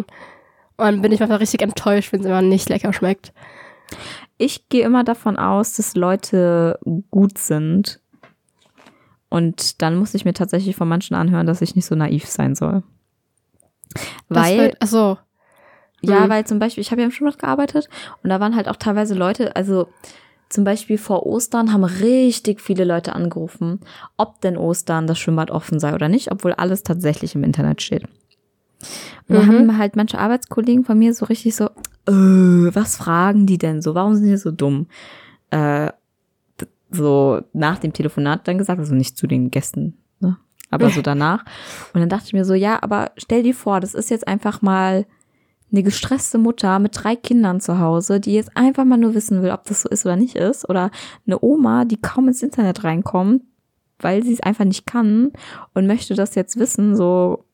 [0.76, 3.32] Und dann bin ich manchmal richtig enttäuscht, wenn es immer nicht lecker schmeckt.
[4.38, 6.78] Ich gehe immer davon aus, dass Leute
[7.10, 8.00] gut sind.
[9.28, 12.54] Und dann muss ich mir tatsächlich von manchen anhören, dass ich nicht so naiv sein
[12.54, 12.82] soll.
[14.28, 15.18] Weil, achso,
[16.02, 16.28] Ja, Mhm.
[16.28, 17.88] weil zum Beispiel, ich habe ja im Schwimmbad gearbeitet
[18.22, 19.88] und da waren halt auch teilweise Leute, also
[20.48, 23.80] zum Beispiel vor Ostern haben richtig viele Leute angerufen,
[24.16, 28.04] ob denn Ostern das Schwimmbad offen sei oder nicht, obwohl alles tatsächlich im Internet steht.
[29.28, 29.46] Und da Mhm.
[29.48, 31.66] haben halt manche Arbeitskollegen von mir so richtig so,
[32.06, 32.12] äh,
[32.74, 33.94] was fragen die denn so?
[33.94, 34.86] Warum sind die so dumm?
[35.50, 35.90] Äh,
[36.90, 40.36] so nach dem Telefonat dann gesagt, also nicht zu den Gästen, ne?
[40.70, 41.44] aber so danach.
[41.92, 44.62] Und dann dachte ich mir so, ja, aber stell dir vor, das ist jetzt einfach
[44.62, 45.06] mal
[45.74, 49.50] eine gestresste Mutter mit drei Kindern zu Hause, die jetzt einfach mal nur wissen will,
[49.50, 50.68] ob das so ist oder nicht ist.
[50.68, 50.90] Oder
[51.26, 53.42] eine Oma, die kaum ins Internet reinkommt,
[53.98, 55.32] weil sie es einfach nicht kann
[55.74, 57.44] und möchte das jetzt wissen, so,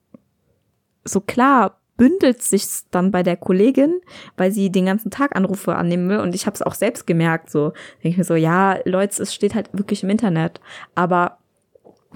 [1.05, 4.01] so klar bündelt sich's dann bei der Kollegin,
[4.37, 6.21] weil sie den ganzen Tag Anrufe annehmen will.
[6.21, 9.35] Und ich habe es auch selbst gemerkt, so denke ich mir so, ja, Leute, es
[9.35, 10.61] steht halt wirklich im Internet.
[10.95, 11.39] Aber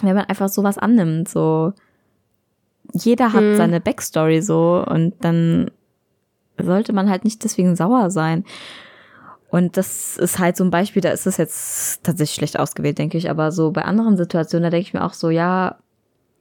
[0.03, 1.73] wenn man einfach sowas annimmt, so
[2.93, 3.57] jeder hat Hm.
[3.57, 5.71] seine Backstory so und dann
[6.61, 8.45] sollte man halt nicht deswegen sauer sein.
[9.51, 13.19] Und das ist halt so ein Beispiel, da ist es jetzt tatsächlich schlecht ausgewählt, denke
[13.19, 13.31] ich.
[13.31, 15.79] Aber so bei anderen Situationen, da denke ich mir auch so, ja,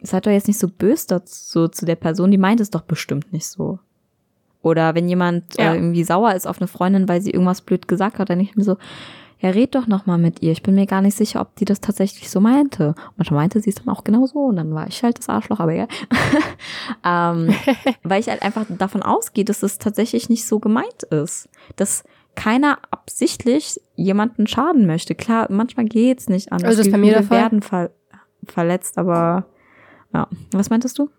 [0.02, 3.32] seid doch jetzt nicht so böse dazu, zu der Person, die meint es doch bestimmt
[3.32, 3.80] nicht so.
[4.64, 5.74] Oder wenn jemand Ja.
[5.74, 8.52] äh, irgendwie sauer ist auf eine Freundin, weil sie irgendwas blöd gesagt hat, dann denke
[8.52, 8.78] ich mir so,
[9.44, 10.54] ja, red doch noch mal mit ihr.
[10.54, 12.96] Ich bin mir gar nicht sicher, ob die das tatsächlich so meinte.
[13.18, 15.60] Manchmal meinte sie es dann auch genau so und dann war ich halt das Arschloch,
[15.60, 15.90] aber egal.
[17.04, 17.54] ähm,
[18.04, 21.50] weil ich halt einfach davon ausgehe, dass es tatsächlich nicht so gemeint ist.
[21.76, 25.14] Dass keiner absichtlich jemanden schaden möchte.
[25.14, 26.70] Klar, manchmal geht's nicht anders.
[26.70, 27.42] Also das ist bei mir der Fall.
[27.42, 27.92] werden ver
[28.46, 29.46] verletzt, aber
[30.14, 30.30] ja.
[30.54, 31.10] Was meintest du?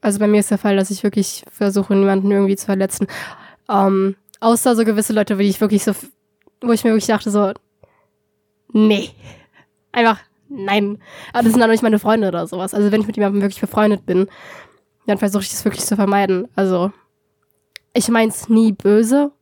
[0.00, 3.06] Also bei mir ist der Fall, dass ich wirklich versuche, niemanden irgendwie zu verletzen.
[3.68, 5.92] Ähm, außer so gewisse Leute, wie ich wirklich so,
[6.60, 7.52] wo ich mir wirklich dachte, so,
[8.72, 9.10] Nee.
[9.92, 10.98] Einfach, nein.
[11.32, 12.74] Aber das sind dann nicht meine Freunde oder sowas.
[12.74, 14.28] Also wenn ich mit jemandem wirklich befreundet bin,
[15.06, 16.48] dann versuche ich das wirklich zu vermeiden.
[16.56, 16.92] Also,
[17.94, 19.32] ich mein's nie böse.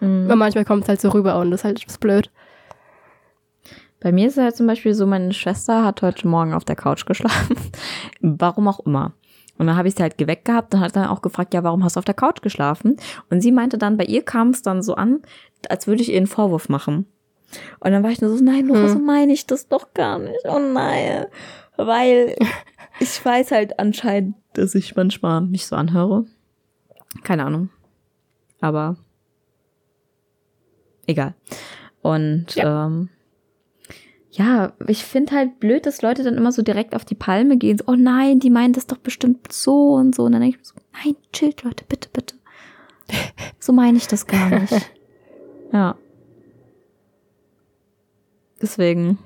[0.00, 0.26] Mhm.
[0.26, 2.30] Aber manchmal kommt es halt so rüber und das ist halt etwas blöd.
[4.00, 6.76] Bei mir ist es halt zum Beispiel so, meine Schwester hat heute Morgen auf der
[6.76, 7.56] Couch geschlafen.
[8.20, 9.12] warum auch immer.
[9.56, 11.84] Und dann habe ich sie halt geweckt gehabt und hat dann auch gefragt, ja, warum
[11.84, 12.96] hast du auf der Couch geschlafen?
[13.30, 15.22] Und sie meinte dann, bei ihr kam es dann so an,
[15.70, 17.06] als würde ich ihr einen Vorwurf machen.
[17.80, 18.88] Und dann war ich nur so, nein, Nora, Hm.
[18.88, 20.44] so meine ich das doch gar nicht.
[20.44, 21.26] Oh nein.
[21.76, 22.34] Weil
[23.00, 26.26] ich weiß halt anscheinend, dass ich manchmal nicht so anhöre.
[27.22, 27.70] Keine Ahnung.
[28.60, 28.96] Aber
[31.06, 31.34] egal.
[32.02, 33.08] Und ähm,
[34.30, 37.78] ja, ich finde halt blöd, dass Leute dann immer so direkt auf die Palme gehen.
[37.78, 40.24] So, oh nein, die meinen das doch bestimmt so und so.
[40.24, 42.34] Und dann denke ich mir so, nein, chillt, Leute, bitte, bitte.
[43.60, 44.72] So meine ich das gar nicht.
[45.74, 45.96] Ja.
[48.62, 49.18] Deswegen.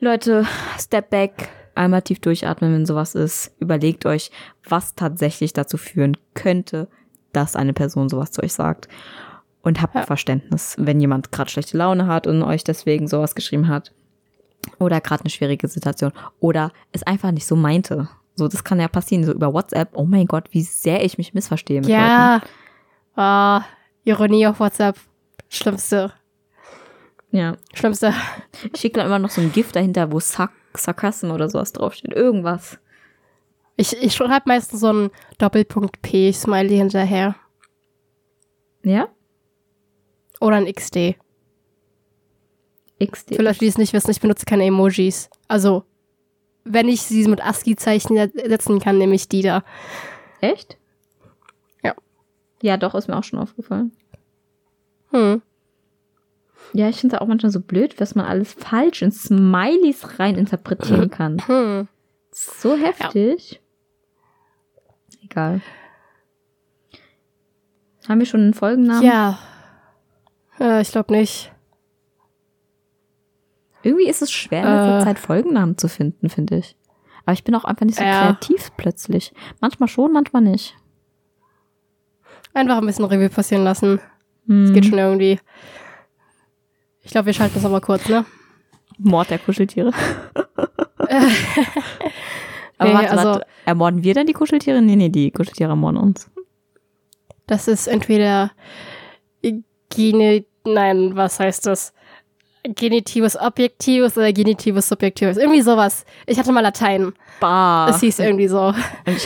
[0.00, 0.46] Leute,
[0.78, 3.54] step back, einmal tief durchatmen, wenn sowas ist.
[3.60, 4.30] Überlegt euch,
[4.66, 6.88] was tatsächlich dazu führen könnte,
[7.32, 8.88] dass eine Person sowas zu euch sagt.
[9.62, 10.06] Und habt Ja.
[10.06, 13.92] Verständnis, wenn jemand gerade schlechte Laune hat und euch deswegen sowas geschrieben hat.
[14.78, 16.12] Oder gerade eine schwierige Situation.
[16.40, 18.08] Oder es einfach nicht so meinte.
[18.36, 19.90] So, das kann ja passieren, so über WhatsApp.
[19.92, 22.00] Oh mein Gott, wie sehr ich mich missverstehe mit Leuten.
[22.00, 22.40] Ja.
[23.16, 23.64] Ah,
[24.04, 24.96] Ironie auf WhatsApp.
[25.50, 26.12] Schlimmste.
[27.30, 27.56] Ja.
[27.74, 28.14] Schlimmste.
[28.72, 32.12] Ich schicke dann immer noch so ein Gift dahinter, wo Sark Sarkasm oder sowas draufsteht.
[32.12, 32.78] Irgendwas.
[33.76, 37.34] Ich, ich schreibe meistens so einen Doppelpunkt P-Smiley hinterher.
[38.84, 39.08] Ja?
[40.40, 41.16] Oder ein XD.
[43.02, 43.36] XD.
[43.36, 45.28] Für Leute, die es nicht wissen, ich benutze keine Emojis.
[45.48, 45.84] Also,
[46.64, 49.64] wenn ich sie mit ASCII-Zeichen setzen kann, nehme ich die da.
[50.40, 50.78] Echt?
[51.82, 51.94] Ja.
[52.62, 53.92] Ja, doch, ist mir auch schon aufgefallen.
[55.10, 55.42] Hm.
[56.72, 60.36] Ja, ich finde es auch manchmal so blöd, was man alles falsch in Smileys rein
[60.36, 61.38] interpretieren kann.
[61.46, 61.88] Hm.
[62.32, 63.60] So heftig.
[65.24, 65.60] Egal.
[68.08, 69.02] Haben wir schon einen Folgennamen?
[69.02, 69.38] Ja.
[70.60, 71.52] Äh, ich glaube nicht.
[73.82, 75.04] Irgendwie ist es schwer, in letzter Äh.
[75.04, 76.76] Zeit Folgennamen zu finden, finde ich.
[77.24, 78.22] Aber ich bin auch einfach nicht so Ja.
[78.22, 79.32] kreativ plötzlich.
[79.60, 80.76] Manchmal schon, manchmal nicht.
[82.52, 84.00] Einfach ein bisschen Revue passieren lassen.
[84.50, 84.64] Hm.
[84.64, 85.38] Es geht schon irgendwie.
[87.02, 88.24] Ich glaube, wir schalten das aber kurz, ne?
[88.98, 89.92] Mord der Kuscheltiere.
[92.78, 94.80] Aber Nee, warte, also- warte, ermorden wir dann die Kuscheltiere?
[94.82, 96.30] Nee, nee, die Kuscheltiere ermorden uns.
[97.46, 98.52] Das ist entweder
[99.90, 101.92] Gene, nein, was heißt das?
[102.62, 105.36] Genitives Objektives oder Genitives Subjektives.
[105.36, 106.04] Irgendwie sowas.
[106.26, 107.12] Ich hatte mal Latein.
[107.40, 107.88] Bah.
[107.88, 108.72] Es hieß irgendwie so.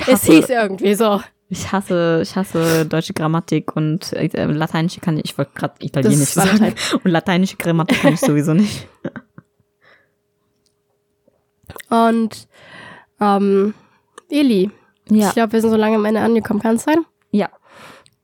[0.08, 1.20] Es hieß irgendwie so.
[1.48, 6.30] Ich hasse, ich hasse deutsche Grammatik und äh, lateinische kann ich, ich wollte gerade italienisch
[6.30, 6.74] sagen.
[7.04, 8.88] Und lateinische Grammatik kann ich sowieso nicht.
[11.90, 12.48] Und
[13.20, 13.74] ähm,
[14.28, 14.70] Eli.
[15.08, 15.28] Ja.
[15.28, 16.60] Ich glaube, wir sind so lange am Ende angekommen.
[16.60, 17.04] Kann es sein?
[17.30, 17.50] Ja.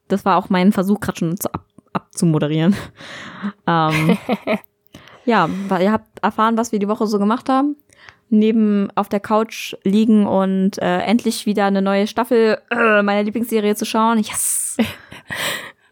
[0.08, 2.74] Das war auch mein Versuch, gerade schon zu ab, abzumoderieren.
[3.66, 4.18] ähm,
[5.24, 5.48] ja,
[5.80, 7.76] ihr habt erfahren, was wir die Woche so gemacht haben.
[8.30, 13.74] Neben auf der Couch liegen und äh, endlich wieder eine neue Staffel äh, meiner Lieblingsserie
[13.74, 14.18] zu schauen.
[14.18, 14.76] Yes!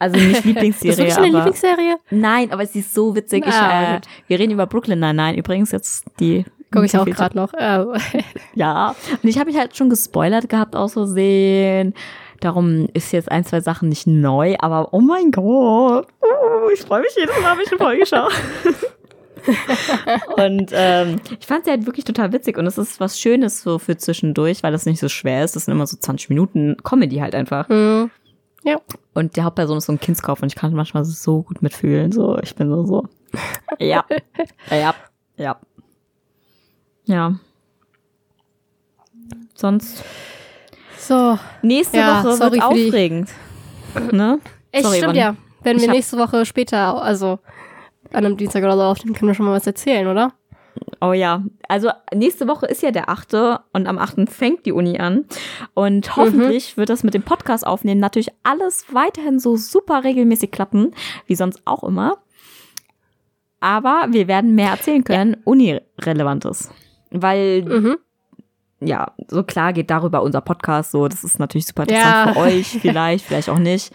[0.01, 1.97] Also nicht Das ist Lieblingsserie, wirklich eine aber Lieblingsserie?
[2.11, 3.45] nein, aber sie ist so witzig.
[3.45, 3.97] Ich, Ah.
[3.97, 5.37] äh, wir reden über Brooklyn Nine-Nine.
[5.37, 7.53] Übrigens jetzt die Gucke ich auch gerade noch.
[7.53, 7.85] Äh,
[8.55, 11.95] ja, und ich habe mich halt schon gespoilert gehabt aus Versehen.
[12.41, 17.01] Darum ist jetzt ein, zwei Sachen nicht neu, aber oh mein Gott, oh, ich freue
[17.01, 18.29] mich jedes Mal, wenn ich eine Folge schaue.
[20.37, 23.79] und ähm, ich fand sie halt wirklich total witzig und es ist was Schönes so
[23.79, 25.57] für zwischendurch, weil das nicht so schwer ist.
[25.57, 27.69] Das sind immer so 20 Minuten Comedy halt einfach.
[27.69, 28.11] hm.
[29.15, 32.13] Und die Hauptperson ist so ein Kindskopf und ich kann manchmal so gut mitfühlen.
[32.13, 33.07] So, ich bin so so.
[33.79, 34.05] Ja,
[34.71, 34.95] ja,
[35.39, 35.57] ja.
[37.07, 37.35] Ja.
[39.55, 40.05] Sonst
[40.99, 41.39] So.
[41.63, 43.31] Nächste Ja, Woche sorry wird die- aufregend.
[44.13, 44.39] Ne?
[44.71, 45.19] Echt, Sorry, stimmt Yvonne.
[45.21, 45.37] ja.
[45.63, 47.39] Wenn wir hab- nächste Woche später, also
[48.13, 50.33] an einem Dienstag oder so aufnehmen, können wir schon mal was erzählen, oder?
[51.01, 51.43] Oh ja.
[51.69, 53.35] Also nächste Woche ist ja der 8.
[53.73, 54.29] und am 8.
[54.31, 55.25] fängt die Uni an.
[55.75, 60.93] Und hoffentlich wird das mit dem Podcast aufnehmen natürlich alles weiterhin so super regelmäßig klappen,
[61.27, 62.19] wie sonst auch immer.
[63.61, 66.71] Aber wir werden mehr erzählen können, Uni-Relevantes.
[67.11, 67.97] Weil Mhm.
[68.81, 71.09] ja, so klar geht darüber unser Podcast so.
[71.09, 72.33] Das ist natürlich super interessant Ja.
[72.35, 73.93] für euch, vielleicht, vielleicht auch nicht.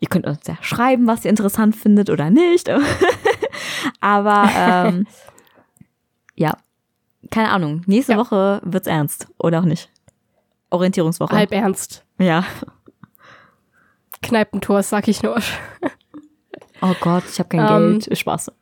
[0.00, 2.68] Ihr könnt uns ja schreiben, was ihr interessant findet oder nicht.
[4.00, 5.06] Aber ähm,
[6.34, 6.56] ja,
[7.30, 7.82] keine Ahnung.
[7.86, 8.18] Nächste Ja.
[8.18, 9.90] Woche wird's ernst oder auch nicht.
[10.70, 11.34] Orientierungswoche.
[11.36, 12.04] Halb ernst.
[12.18, 12.44] Ja.
[14.22, 15.36] Kneipentours, sag ich nur.
[16.82, 18.18] Oh Gott, ich habe kein Ähm, Geld.
[18.18, 18.52] Spaß.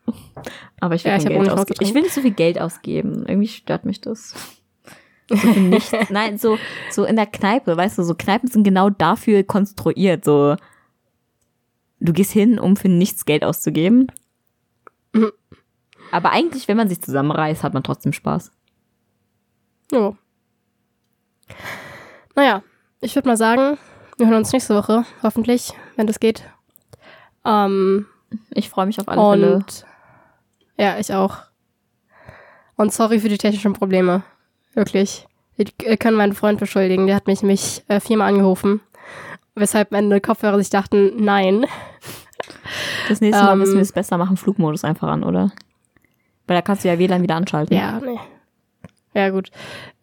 [0.81, 1.79] Aber ich will ja, ich kein Geld ausgeben.
[1.81, 3.25] Ich will nicht so viel Geld ausgeben.
[3.27, 4.35] Irgendwie stört mich das.
[5.29, 5.93] So nichts.
[6.11, 6.59] Nein, so,
[6.91, 10.25] so in der Kneipe, weißt du, so Kneipen sind genau dafür konstruiert.
[10.25, 10.57] So,
[12.01, 14.09] du gehst hin, um für nichts Geld auszugeben.
[16.15, 18.53] Aber eigentlich, wenn man sich zusammenreißt, hat man trotzdem Spaß.
[19.91, 20.17] Jo.
[22.37, 22.63] Naja,
[23.01, 23.79] ich würde mal sagen,
[24.17, 26.45] wir hören uns nächste Woche, hoffentlich, wenn das geht.
[27.45, 28.07] Ähm,
[28.51, 29.55] Ich freue mich auf alle Fälle.
[29.57, 29.85] und
[30.77, 31.39] ja, ich auch.
[32.77, 34.23] Und sorry für die technischen Probleme.
[34.75, 35.27] Wirklich.
[35.57, 37.09] Ich äh, kann meinen Freund beschuldigen.
[37.09, 38.81] Der hat mich, mich äh, viermal angerufen.
[39.57, 41.67] Weshalb meine Kopfhörer sich dachten, nein.
[43.09, 45.51] Das nächste Mal Ähm, müssen wir es besser machen, Flugmodus einfach an, oder?
[46.47, 47.77] Weil da kannst du ja WLAN wieder anschalten.
[47.77, 48.19] Ja, nee.
[49.15, 49.51] Ja, gut.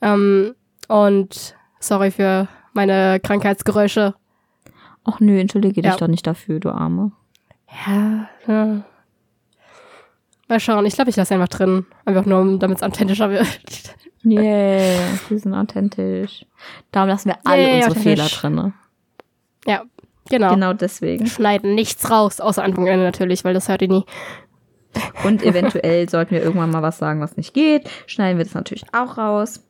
[0.02, 0.56] Ähm,
[0.88, 4.16] und sorry für meine Krankheitsgeräusche.
[5.04, 5.98] Ach nö, entschuldige dich Ja.
[5.98, 7.12] doch nicht dafür, du Arme.
[7.88, 8.82] Ja, ja.
[10.48, 10.86] Mal schauen.
[10.86, 11.86] Ich glaube, ich lasse einfach drin.
[12.06, 13.48] Einfach nur, damit es authentischer wird.
[14.24, 16.46] Yeah, wir sind authentisch.
[16.92, 18.00] Darum lassen wir alle Yay, unsere.
[18.00, 18.72] Fehler drin.
[19.66, 19.82] ja,
[20.30, 20.52] genau.
[20.54, 21.26] Genau deswegen.
[21.26, 24.06] Schneiden nichts raus, außer Anfang und Ende natürlich, weil das hört ihr nie.
[25.24, 27.90] Und eventuell sollten wir irgendwann mal was sagen, was nicht geht.
[28.08, 29.64] Schneiden wir das natürlich auch raus.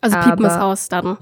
[0.00, 1.18] Also piepen es Aber- aus dann.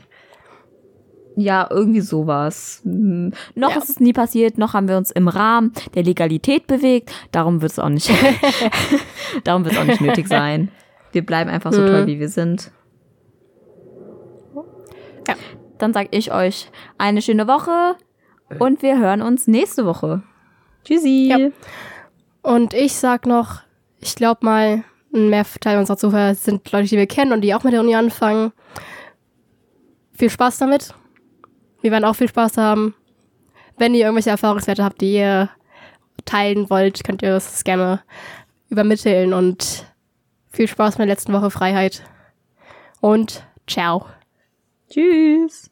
[1.35, 2.83] Ja, irgendwie sowas.
[2.85, 3.79] Hm, Noch Ja.
[3.79, 7.11] ist es nie passiert, noch haben wir uns im Rahmen der Legalität bewegt.
[7.33, 8.11] Darum wird es auch nicht,
[9.45, 10.71] darum wird es auch nicht nötig sein.
[11.13, 11.87] Wir bleiben einfach so Mhm.
[11.87, 12.71] toll, wie wir sind.
[15.27, 15.35] Ja.
[15.79, 17.97] Dann sage ich euch eine schöne Woche
[18.59, 20.23] und wir hören uns nächste Woche.
[20.85, 21.29] Tschüssi.
[21.31, 21.49] Ja.
[22.43, 23.61] Und ich sag noch,
[24.01, 24.85] ich glaube mal,
[25.15, 27.95] ein Mehrteil unserer Zuhörer sind Leute, die wir kennen und die auch mit der Uni
[27.95, 28.53] anfangen.
[30.13, 30.95] Viel Spaß damit.
[31.83, 32.95] Wir werden auch viel Spaß haben.
[33.77, 35.51] Wenn ihr irgendwelche Erfahrungswerte habt, die ihr
[36.25, 38.03] teilen wollt, könnt ihr das gerne
[38.69, 39.87] übermitteln und
[40.51, 42.03] viel Spaß mit der letzten Woche Freiheit.
[43.01, 44.07] Und ciao.
[44.89, 45.72] Tschüss.